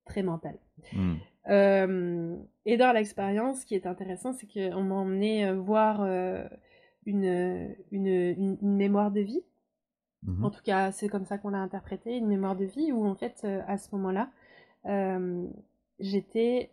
[0.05, 0.59] très mentales.
[0.93, 1.15] Hmm.
[1.49, 2.35] Euh,
[2.65, 6.47] et dans l'expérience, ce qui est intéressant, c'est qu'on m'a emmené euh, voir euh,
[7.05, 9.41] une, une, mémoire de vie.
[10.24, 10.43] Mhm.
[10.45, 13.15] En tout cas, c'est comme ça qu'on l'a interprété, une mémoire de vie où en
[13.15, 14.30] fait, à ce moment-là,
[15.99, 16.72] j'étais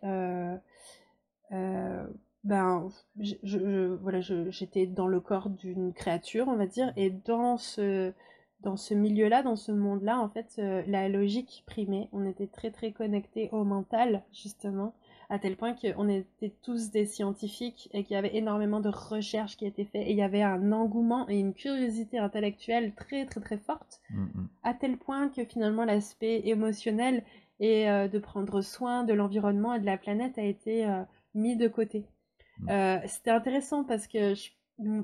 [4.86, 8.12] dans le corps d'une créature, on va dire, et dans ce,
[8.60, 12.08] dans ce milieu-là, dans ce monde-là, en fait, euh, la logique primait.
[12.12, 14.94] On était très très connectés au mental, justement,
[15.30, 19.56] à tel point qu'on était tous des scientifiques et qu'il y avait énormément de recherches
[19.56, 23.40] qui étaient faites et il y avait un engouement et une curiosité intellectuelle très très
[23.40, 24.48] très forte, mm, mm.
[24.62, 27.22] à tel point que finalement l'aspect émotionnel
[27.60, 31.02] et euh, de prendre soin de l'environnement et de la planète a été euh,
[31.34, 32.06] mis de côté.
[32.60, 33.00] Mm.
[33.06, 34.50] C'était intéressant parce que je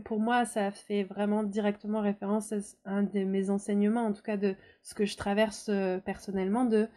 [0.04, 4.36] pour moi, ça fait vraiment directement référence à un de mes enseignements, en tout cas
[4.36, 6.88] de ce que je traverse euh, personnellement, de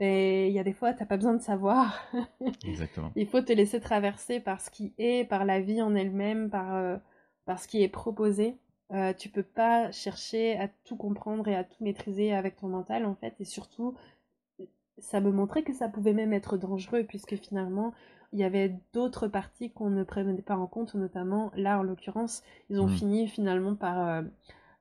[0.00, 2.02] ben, il y a des fois, tu n'as pas besoin de savoir.
[2.64, 3.12] Exactement.
[3.14, 6.74] il faut te laisser traverser par ce qui est, par la vie en elle-même, par,
[6.74, 6.96] euh,
[7.44, 8.56] par ce qui est proposé.
[8.92, 13.06] Euh, tu peux pas chercher à tout comprendre et à tout maîtriser avec ton mental,
[13.06, 13.34] en fait.
[13.38, 13.94] Et surtout,
[14.98, 17.92] ça me montrait que ça pouvait même être dangereux, puisque finalement,
[18.32, 22.42] il y avait d'autres parties qu'on ne prenait pas en compte, notamment là en l'occurrence,
[22.68, 22.96] ils ont hmm.
[22.96, 24.22] fini finalement par, euh,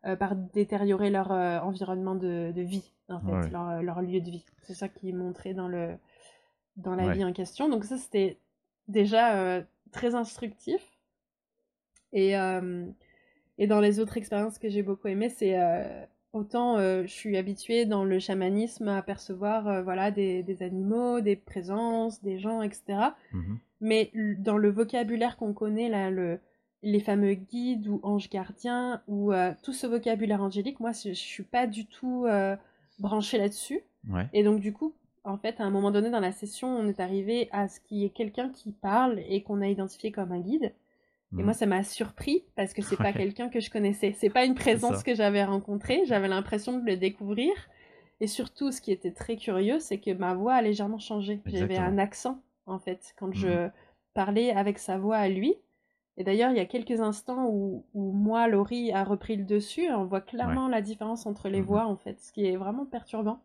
[0.05, 4.45] euh, par détériorer leur euh, environnement de, vie, en fait, leur, lieu de vie.
[4.61, 5.95] C'est ça qui est montré dans, le,
[6.77, 7.69] dans la vie en question.
[7.69, 8.37] Donc ça, c'était
[8.87, 10.81] déjà très instructif.
[12.13, 12.33] Et,
[13.57, 15.55] et dans les autres expériences que j'ai beaucoup aimées, c'est
[16.31, 21.35] Autant euh, je suis habituée dans le chamanisme à percevoir euh, voilà, des, animaux, des
[21.35, 22.99] présences, des gens, etc.
[23.33, 26.39] Mmh Mais dans le vocabulaire qu'on connaît, là, le,
[26.83, 31.13] les fameux guides ou anges gardiens, ou euh, tout ce vocabulaire angélique, moi, je ne
[31.15, 32.27] suis pas du tout
[32.99, 33.81] branchée là-dessus.
[34.33, 34.93] Et donc, du coup,
[35.23, 37.97] en fait, à un moment donné dans la session, on est arrivé à ce qu'il
[37.97, 40.73] y ait quelqu'un qui parle et qu'on a identifié comme un guide.
[41.37, 41.55] Et moi, mm.
[41.55, 44.15] ça m'a surpris parce que c'est pas quelqu'un que je connaissais.
[44.17, 46.01] C'est pas une présence que j'avais rencontrée.
[46.05, 47.51] J'avais l'impression de le découvrir.
[48.19, 51.39] Et surtout, ce qui était très curieux, c'est que ma voix a légèrement changé.
[51.45, 53.71] J'avais un accent, en fait, quand je mm.
[54.13, 55.55] parlais avec sa voix à lui.
[56.19, 59.89] Et d'ailleurs, il y a quelques instants où, où, moi, Laurie, a repris le dessus.
[59.89, 61.65] On voit clairement la différence entre les mm-hmm.
[61.65, 63.41] voix, en fait, ce qui est vraiment perturbant.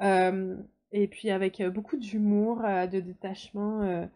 [0.00, 0.56] Euh,
[0.92, 4.08] et puis avec euh, beaucoup d'humour, euh, de détachement.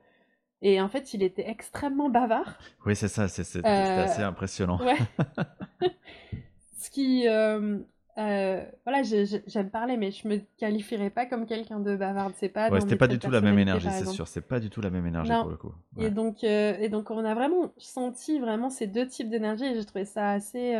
[0.64, 2.58] Et en fait, il était extrêmement bavard.
[2.86, 4.80] Oui, c'est ça, c'est euh, assez impressionnant.
[4.82, 4.96] Ouais.
[6.78, 7.26] Ce qui.
[8.16, 12.30] Euh, euh, voilà, j'aime parler, mais je me qualifierais pas comme quelqu'un de bavard.
[12.34, 12.70] C'est pas.
[12.70, 14.28] Ouais, c'était pas du tout la même énergie, c'est sûr.
[14.28, 15.74] C'est pas du tout la même énergie pour le coup.
[15.98, 19.84] Et donc, et donc, on a vraiment senti vraiment ces deux types d'énergie, et j'ai
[19.84, 20.76] trouvé ça assez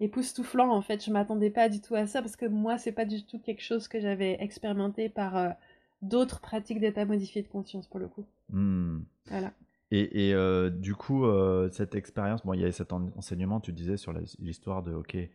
[0.00, 0.70] époustouflant.
[0.70, 3.24] En fait, je m'attendais pas du tout à ça parce que moi, c'est pas du
[3.24, 5.54] tout quelque chose que j'avais expérimenté par
[6.02, 8.24] d'autres pratiques d'état modifié de conscience pour le coup.
[8.50, 9.00] Hmm.
[9.26, 9.52] Voilà.
[9.90, 13.96] Et, euh, du coup, euh, cette expérience, bon, il y a cet enseignement, tu disais,
[13.96, 15.26] sur l'histoire de, ok, euh,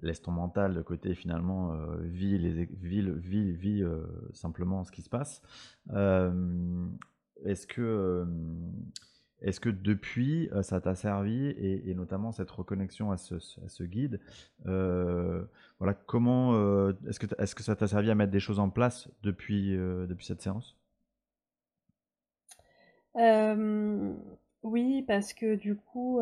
[0.00, 3.84] laisse ton mental de côté, finalement, vis, les, vis, vis, vis
[4.32, 5.42] simplement ce qui se passe.
[7.44, 8.26] Est-ce que
[9.42, 14.20] est-ce que depuis, euh, ça t'a servi, et, notamment cette reconnexion à ce, guide,
[14.66, 15.42] euh,
[15.78, 18.70] voilà, comment, euh, est-ce que, est que ça t'a servi à mettre des choses en
[18.70, 20.76] place depuis, depuis cette séance?
[24.62, 26.20] Oui, parce que du coup,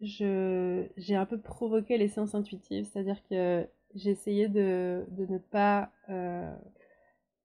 [0.00, 5.90] j'ai un peu provoqué les séances intuitives, c'est-à-dire que j'ai essayé de, de, ne pas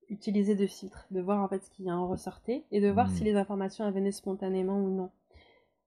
[0.09, 3.21] utiliser de filtres, de voir en fait ce qui en ressortait et de voir si
[3.23, 3.25] hmm.
[3.25, 5.11] les informations venaient spontanément ou non.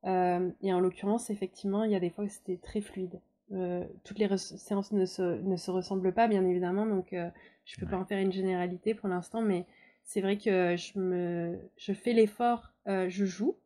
[0.07, 3.21] Euh, et en l'occurrence, effectivement, il y a des fois où c'était très fluide.
[3.53, 7.29] Euh, toutes les séances ne se, ne se, ressemblent pas, bien évidemment, donc euh,
[7.65, 9.67] je ne peux pas en faire une généralité pour l'instant, mais
[10.05, 13.57] c'est vrai que je, me, je fais l'effort, je joue,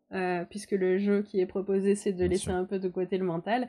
[0.48, 3.68] puisque le jeu qui est proposé, c'est de laisser un peu de côté le mental,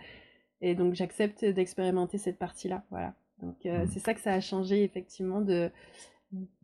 [0.62, 2.84] et donc j'accepte d'expérimenter cette partie-là.
[2.90, 3.14] Voilà.
[3.42, 3.88] Donc hmm.
[3.88, 5.72] c'est ça que ça a changé, effectivement, de,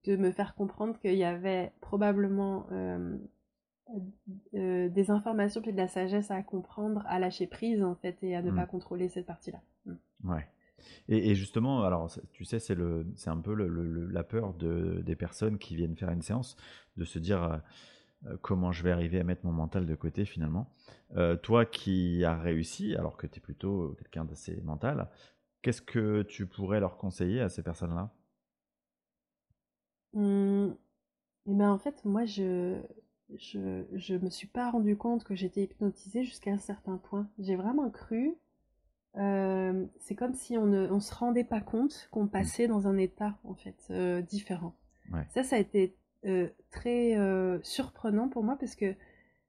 [0.06, 3.18] de me faire comprendre qu'il y avait probablement euh,
[4.54, 8.36] euh, des informations puis de la sagesse à comprendre, à lâcher prise en fait et
[8.36, 8.68] à ne pas mm.
[8.68, 9.62] contrôler cette partie-là.
[9.86, 9.94] Mm.
[10.26, 10.48] Ouais.
[11.10, 12.76] Et, justement, alors tu sais, c'est
[13.30, 16.56] un peu le, la peur de, des personnes qui viennent faire une séance
[16.98, 17.58] de se dire euh,
[18.42, 20.72] comment je vais arriver à mettre mon mental de côté finalement.
[21.44, 25.10] toi qui as réussi, alors que tu es plutôt quelqu'un d'assez mental,
[25.62, 28.12] qu'est-ce que tu pourrais leur conseiller à ces personnes-là?
[30.14, 30.70] Mmh.
[31.48, 32.82] Et ben en fait, moi, je,
[33.36, 37.30] je, je me suis pas rendu compte que j'étais hypnotisée jusqu'à un certain point.
[37.40, 38.36] J'ai vraiment cru.
[39.16, 42.30] Euh, c'est comme si on ne on se rendait pas compte qu'on mmh.
[42.30, 44.76] passait dans un état en fait euh, différent.
[45.30, 45.96] Ça, ça a été
[46.26, 47.16] euh, très
[47.64, 48.96] surprenant pour moi parce que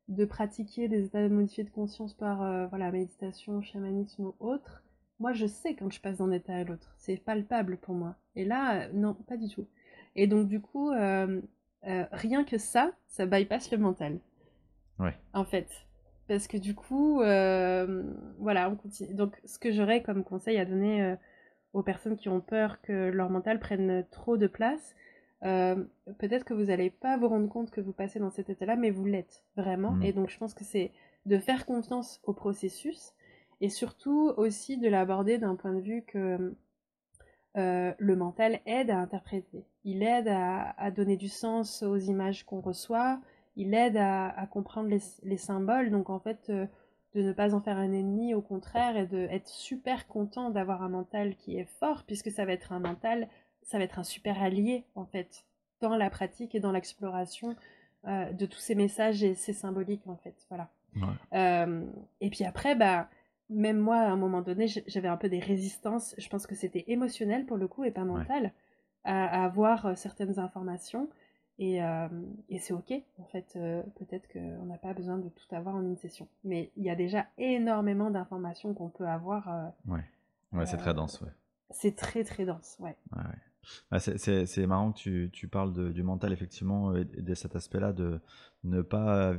[0.09, 4.83] de pratiquer des états modifiés de conscience par voilà méditation, chamanisme ou autre,
[5.19, 6.95] moi je sais quand je passe d'un état à l'autre.
[6.99, 8.17] C'est palpable pour moi.
[8.37, 9.67] Et là, non, pas du tout.
[10.15, 11.41] Et donc, du coup, euh,
[11.87, 14.19] euh, rien que ça, ça bypass le mental.
[14.99, 15.15] Ouais.
[15.33, 15.69] En fait.
[16.27, 18.03] Parce que du coup, euh,
[18.39, 19.15] voilà, on continue.
[19.15, 21.15] Donc, ce que j'aurais comme conseil à donner
[21.73, 24.95] aux personnes qui ont peur que leur mental prenne trop de place,
[25.41, 28.91] peut-être que vous n'allez pas vous rendre compte que vous passez dans cet état-là, mais
[28.91, 29.93] vous l'êtes vraiment.
[29.93, 30.03] Mm.
[30.03, 30.93] Et donc, je pense que c'est
[31.27, 33.13] de faire confiance au processus
[33.61, 36.55] et surtout aussi de l'aborder d'un point de vue que
[37.57, 39.65] euh, le mental aide à interpréter.
[39.85, 43.21] Il aide à, donner du sens aux images qu'on reçoit.
[43.57, 44.91] il aide à, comprendre
[45.23, 45.91] les, symboles.
[45.91, 46.67] Donc en fait, euh,
[47.15, 50.89] de ne pas en faire un ennemi, au contraire, et d'être super content d'avoir un
[50.89, 53.29] mental qui est fort, puisque ça va être un mental,
[53.69, 55.45] ça va être un super allié, en fait,
[55.81, 57.55] dans la pratique et dans l'exploration
[58.07, 60.35] euh, de tous ces messages et ces symboliques, en fait.
[60.49, 60.71] Voilà.
[61.35, 61.85] Euh,
[62.23, 63.11] et puis après, bah,
[63.51, 66.15] même moi, à un moment donné, j'avais un peu des résistances.
[66.17, 68.53] Je pense que c'était émotionnel pour le coup et pas mental
[69.05, 71.09] à, avoir euh, certaines informations.
[71.61, 71.81] Et,
[72.49, 73.59] et c'est ok, en fait,
[73.97, 76.29] peut-être qu'on n'a pas besoin de tout avoir en une session.
[76.45, 79.73] Mais il y a déjà énormément d'informations qu'on peut avoir.
[79.89, 80.05] ouais,
[80.53, 81.33] ouais c'est très dense, ouais.
[81.71, 82.97] C'est très très dense, ouais.
[83.17, 83.48] ouais, ouais.
[83.91, 88.21] Bah, c'est marrant que tu, tu parles du mental, effectivement, et de cet aspect-là, de
[88.65, 89.35] ne pas,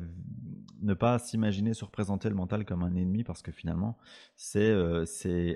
[0.81, 3.97] ne pas s'imaginer se représenter le mental comme un ennemi, parce que finalement,
[4.35, 5.05] c'est euh,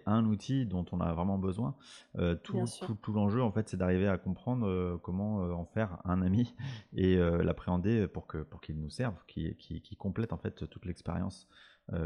[0.05, 1.75] un outil dont on a vraiment besoin.
[2.17, 5.99] Euh, tout, tout, tout l'enjeu, en fait, c'est d'arriver à comprendre euh, comment en faire
[6.05, 6.53] un ami
[6.93, 10.85] et l'appréhender pour qu'il pour qu'il nous serve, qui, qui, qui, complète, en fait, toute
[10.85, 11.47] l'expérience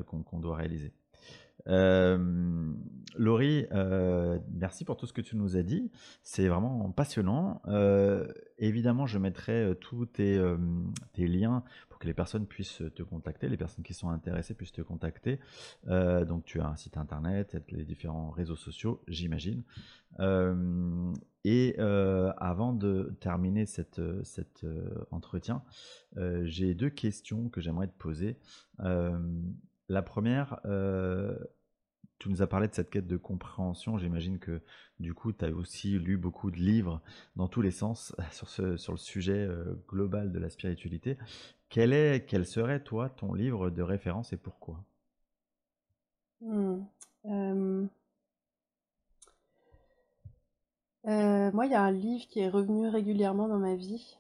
[0.08, 0.94] qu'on doit réaliser.
[1.68, 2.18] Euh,
[3.16, 5.92] Laurie, euh, merci pour tout ce que tu nous as dit.
[6.24, 7.62] C'est vraiment passionnant.
[7.68, 8.28] Euh,
[8.60, 10.40] évidemment, je mettrai tous tes,
[11.18, 14.82] liens pour que les personnes puissent te contacter, les personnes qui sont intéressées puissent te
[14.82, 15.40] contacter.
[15.88, 19.64] donc, tu as un site internet, les différents réseaux sociaux, j'imagine.
[21.44, 24.00] et avant de terminer cet
[25.10, 25.64] entretien,
[26.44, 28.38] j'ai deux questions que j'aimerais te poser.
[29.90, 31.38] La première, euh,
[32.20, 33.98] tu nous as parlé de cette quête de compréhension.
[33.98, 34.62] J'imagine que
[35.00, 37.02] du coup, tu as aussi lu beaucoup de livres
[37.36, 41.18] dans tous les sens sur, ce, sur le sujet euh, global de la spiritualité.
[41.70, 44.84] Quel, est, quel serait, toi, ton livre de référence et pourquoi?
[46.42, 46.82] Hmm,
[47.26, 47.88] euh,
[51.52, 54.18] moi, il y a un livre qui est revenu régulièrement dans ma vie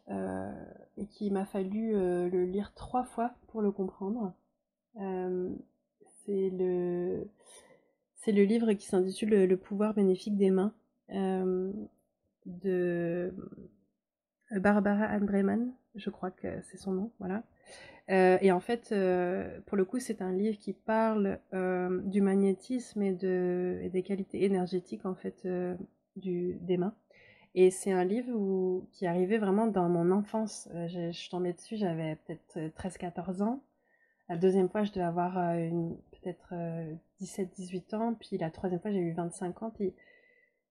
[0.97, 4.33] et qui m'a fallu le lire trois fois pour le comprendre.
[5.01, 5.49] Euh,
[6.25, 7.27] c'est le,
[8.17, 10.73] c'est le livre qui s'intitule le, pouvoir bénéfique des mains
[11.11, 11.71] euh,
[12.45, 13.33] de
[14.51, 17.43] Barbara Ann Breman, je crois que c'est son nom, voilà.
[18.09, 18.95] Euh, et en fait,
[19.65, 21.39] pour le coup, c'est un livre qui parle
[22.05, 25.47] du magnétisme et, de, et des qualités énergétiques en fait
[26.15, 26.95] des mains.
[27.55, 30.69] Et c'est un livre qui arrivait vraiment dans mon enfance.
[30.73, 33.63] je, je tombée dessus, j'avais peut-être 13-14 ans.
[34.29, 35.69] La deuxième fois, je devais avoir euh,
[36.21, 36.53] peut-être
[37.21, 38.13] 17-18 euh, ans.
[38.13, 39.73] Puis la troisième fois, j'ai eu 25 ans.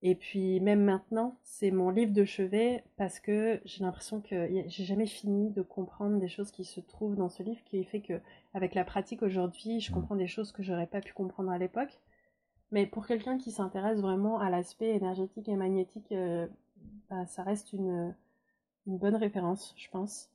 [0.03, 4.85] Et puis même maintenant, c'est mon livre de chevet parce que j'ai l'impression que j'ai
[4.85, 8.21] jamais fini de comprendre des choses qui se trouvent dans ce livre, qui fait que
[8.53, 9.95] avec la pratique aujourd'hui, je mmh.
[9.95, 11.99] comprends des choses que j'aurais pas pu comprendre à l'époque.
[12.71, 16.47] Mais pour quelqu'un qui s'intéresse vraiment à l'aspect énergétique et magnétique, euh,
[17.09, 18.13] bah, ça reste une,
[18.85, 20.29] une, bonne référence, je pense.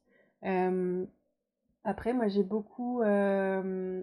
[1.84, 3.02] Après, moi, j'ai beaucoup.
[3.02, 4.02] Euh,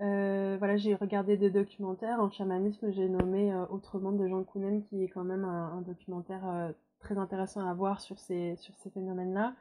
[0.00, 2.20] euh, voilà, j'ai regardé des documentaires.
[2.20, 6.72] En chamanisme, j'ai nommé euh, Autrement de Jean Kounen, qui est quand même un, documentaire
[7.00, 9.54] très intéressant à voir sur ces, sur ces phénomènes-là.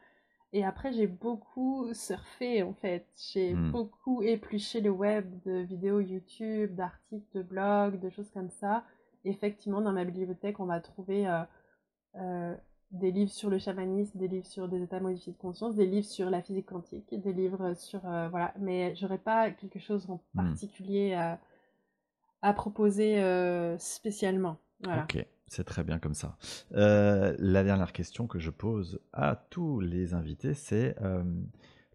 [0.53, 3.07] Et après, j'ai beaucoup surfé, en fait.
[3.31, 3.71] J'ai hmm.
[3.71, 8.83] beaucoup épluché le web de vidéos YouTube, d'articles, de blogs, de choses comme ça.
[9.25, 11.25] Effectivement, dans ma bibliothèque, on va trouver
[12.91, 16.07] des livres sur le chamanisme, des livres sur des états modifiés de conscience, des livres
[16.07, 20.21] sur la physique quantique, des livres sur euh, voilà, mais j'aurais pas quelque chose en
[20.33, 20.47] hmm.
[20.47, 21.39] particulier à,
[22.41, 24.57] à proposer euh, spécialement.
[24.83, 25.03] Voilà.
[25.03, 26.38] Ok, c'est très bien comme ça.
[26.73, 30.95] Euh, la dernière question que je pose à tous les invités, c'est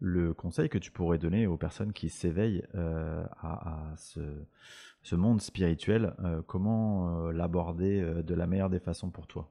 [0.03, 4.21] le conseil que tu pourrais donner aux personnes qui s'éveillent à, à ce,
[5.03, 6.15] ce, monde spirituel.
[6.47, 9.51] comment l'aborder de la meilleure des façons pour toi?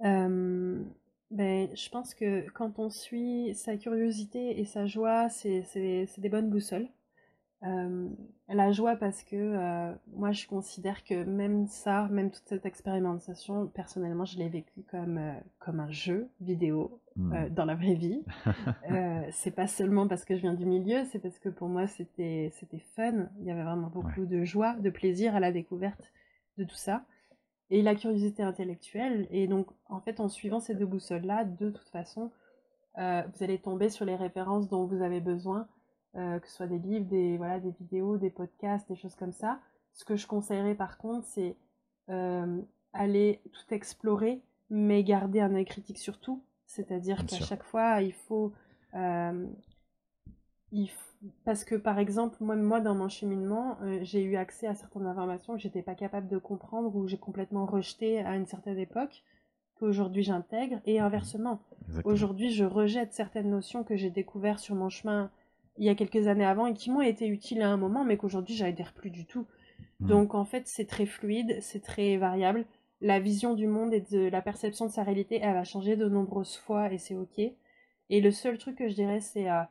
[0.00, 5.64] Ben, je pense que quand on suit sa curiosité et sa joie, c'est
[6.18, 6.88] des bonnes boussoles.
[7.62, 14.24] la joie parce que moi je considère que même ça, même toute cette expérimentation, personnellement
[14.24, 15.20] je l'ai vécu comme,
[15.58, 17.48] comme un jeu vidéo mmh.
[17.48, 18.22] dans la vraie vie.
[19.32, 22.52] c'est pas seulement parce que je viens du milieu, c'est parce que pour moi c'était
[22.94, 26.12] fun, il y avait vraiment beaucoup de joie, de plaisir à la découverte
[26.56, 27.04] de tout ça
[27.70, 29.26] et la curiosité intellectuelle.
[29.30, 32.30] Et donc, en fait, en suivant ces deux boussoles-là, de toute façon,
[32.98, 35.68] euh, vous allez tomber sur les références dont vous avez besoin,
[36.16, 39.32] euh, que ce soit des livres, des, voilà, des vidéos, des podcasts, des choses comme
[39.32, 39.60] ça.
[39.92, 41.56] Ce que je conseillerais par contre, c'est
[42.10, 42.60] euh,
[42.92, 44.40] aller tout explorer,
[44.70, 46.42] mais garder un œil critique sur tout.
[46.66, 48.52] C'est-à-dire qu'à chaque fois, il faut,
[48.94, 54.66] il faut parce que par exemple, moi, moi dans mon cheminement, euh, j'ai eu accès
[54.66, 58.46] à certaines informations que j'étais pas capable de comprendre ou j'ai complètement rejeté à une
[58.46, 59.22] certaine époque.
[59.78, 61.60] qu'aujourd'hui j'intègre et inversement.
[62.04, 65.30] Aujourd'hui, je rejette certaines notions que j'ai découvertes sur mon chemin
[65.78, 68.16] il y a quelques années avant et qui m'ont été utiles à un moment, mais
[68.16, 69.46] qu'aujourd'hui j'adhère plus du tout.
[70.00, 70.06] Hmm.
[70.06, 72.64] Donc en fait, c'est très fluide, c'est très variable.
[73.02, 76.08] La vision du monde et de la perception de sa réalité, elle va changer de
[76.08, 77.38] nombreuses fois et c'est ok.
[78.08, 79.68] Et le seul truc que je dirais, c'est à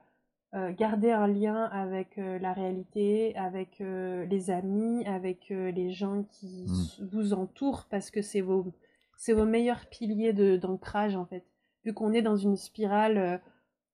[0.78, 6.66] garder un lien avec euh, la réalité, avec euh, les amis, avec les gens qui
[6.68, 7.06] hmm.
[7.12, 8.74] vous entourent, parce que c'est vos,
[9.28, 11.44] vos meilleurs piliers d'ancrage en fait.
[11.84, 13.42] Vu qu'on est dans une spirale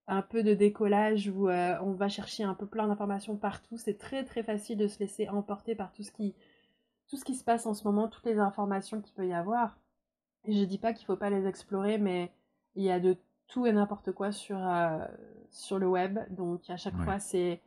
[0.07, 4.23] un peu de décollage où on va chercher un peu plein d'informations partout, c'est très
[4.23, 6.35] très facile de se laisser emporter par tout ce qui,
[7.09, 9.77] tout ce qui se passe en ce moment, toutes les informations qu'il peut y avoir.
[10.45, 12.31] Et je dis pas qu'il faut pas les explorer, mais
[12.75, 13.17] il y a de
[13.51, 14.97] tout et n'importe quoi sur, euh,
[15.51, 16.19] sur le web.
[16.31, 17.61] Donc à chaque fois, c'est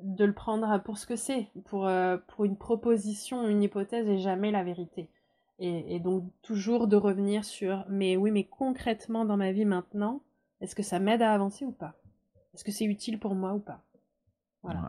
[0.00, 4.18] de le prendre pour ce que c'est, pour, euh, pour une proposition, une hypothèse et
[4.18, 5.10] jamais la vérité.
[5.60, 10.22] Et, donc toujours de revenir sur, mais oui, mais concrètement dans ma vie maintenant,
[10.60, 11.96] est-ce que ça m'aide à avancer ou pas?
[12.54, 13.82] Est-ce que c'est utile pour moi ou pas?
[14.62, 14.88] Voilà.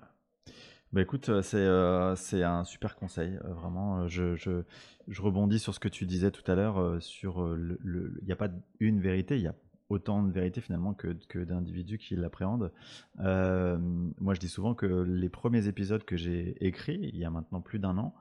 [0.92, 1.68] Bah écoute, c'est
[2.16, 4.08] c'est un super conseil, vraiment.
[4.08, 4.64] Je, je,
[5.08, 8.20] je, rebondis sur ce que tu disais tout à l'heure, sur le...
[8.22, 8.50] Il n'y a pas
[8.80, 9.56] une vérité, il y a
[9.90, 12.72] autant de vérité finalement que, d'individus qui l'appréhendent.
[13.20, 13.78] Euh,
[14.20, 17.60] moi, je dis souvent que les premiers épisodes que j'ai écrits, il y a maintenant
[17.60, 18.14] plus d'un an,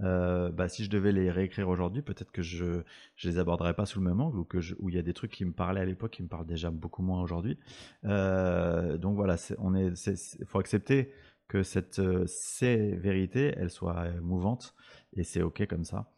[0.00, 2.82] euh, bah, si je devais les réécrire aujourd'hui, peut-être que je ne
[3.24, 4.58] les aborderais pas sous le même angle ou que
[4.88, 7.02] il y a des trucs qui me parlaient à l'époque qui me parlent déjà beaucoup
[7.02, 7.58] moins aujourd'hui.
[8.04, 11.10] Euh, donc voilà, il faut accepter
[11.48, 14.74] que cette, ces vérités, elles soient mouvantes
[15.14, 16.10] et c'est ok comme ça.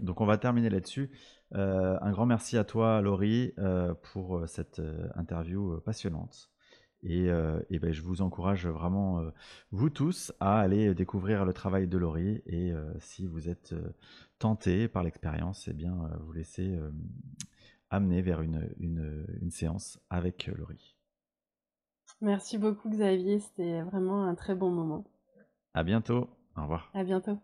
[0.00, 1.10] donc on va terminer là-dessus.
[1.54, 4.82] Euh, un grand merci à toi, Laurie, euh, pour euh, cette
[5.14, 6.50] interview passionnante.
[7.06, 9.22] Et, ben, je vous encourage vraiment,
[9.72, 12.42] vous tous, à aller découvrir le travail de Laurie.
[12.46, 13.74] Et si vous êtes
[14.38, 16.74] tenté par l'expérience, eh bien, vous laissez
[17.90, 20.96] amener vers une, une séance avec Laurie.
[22.22, 23.38] Merci beaucoup, Xavier.
[23.38, 25.04] C'était vraiment un très bon moment.
[25.74, 26.30] À bientôt.
[26.56, 26.90] Au revoir.
[26.94, 27.38] À bientôt.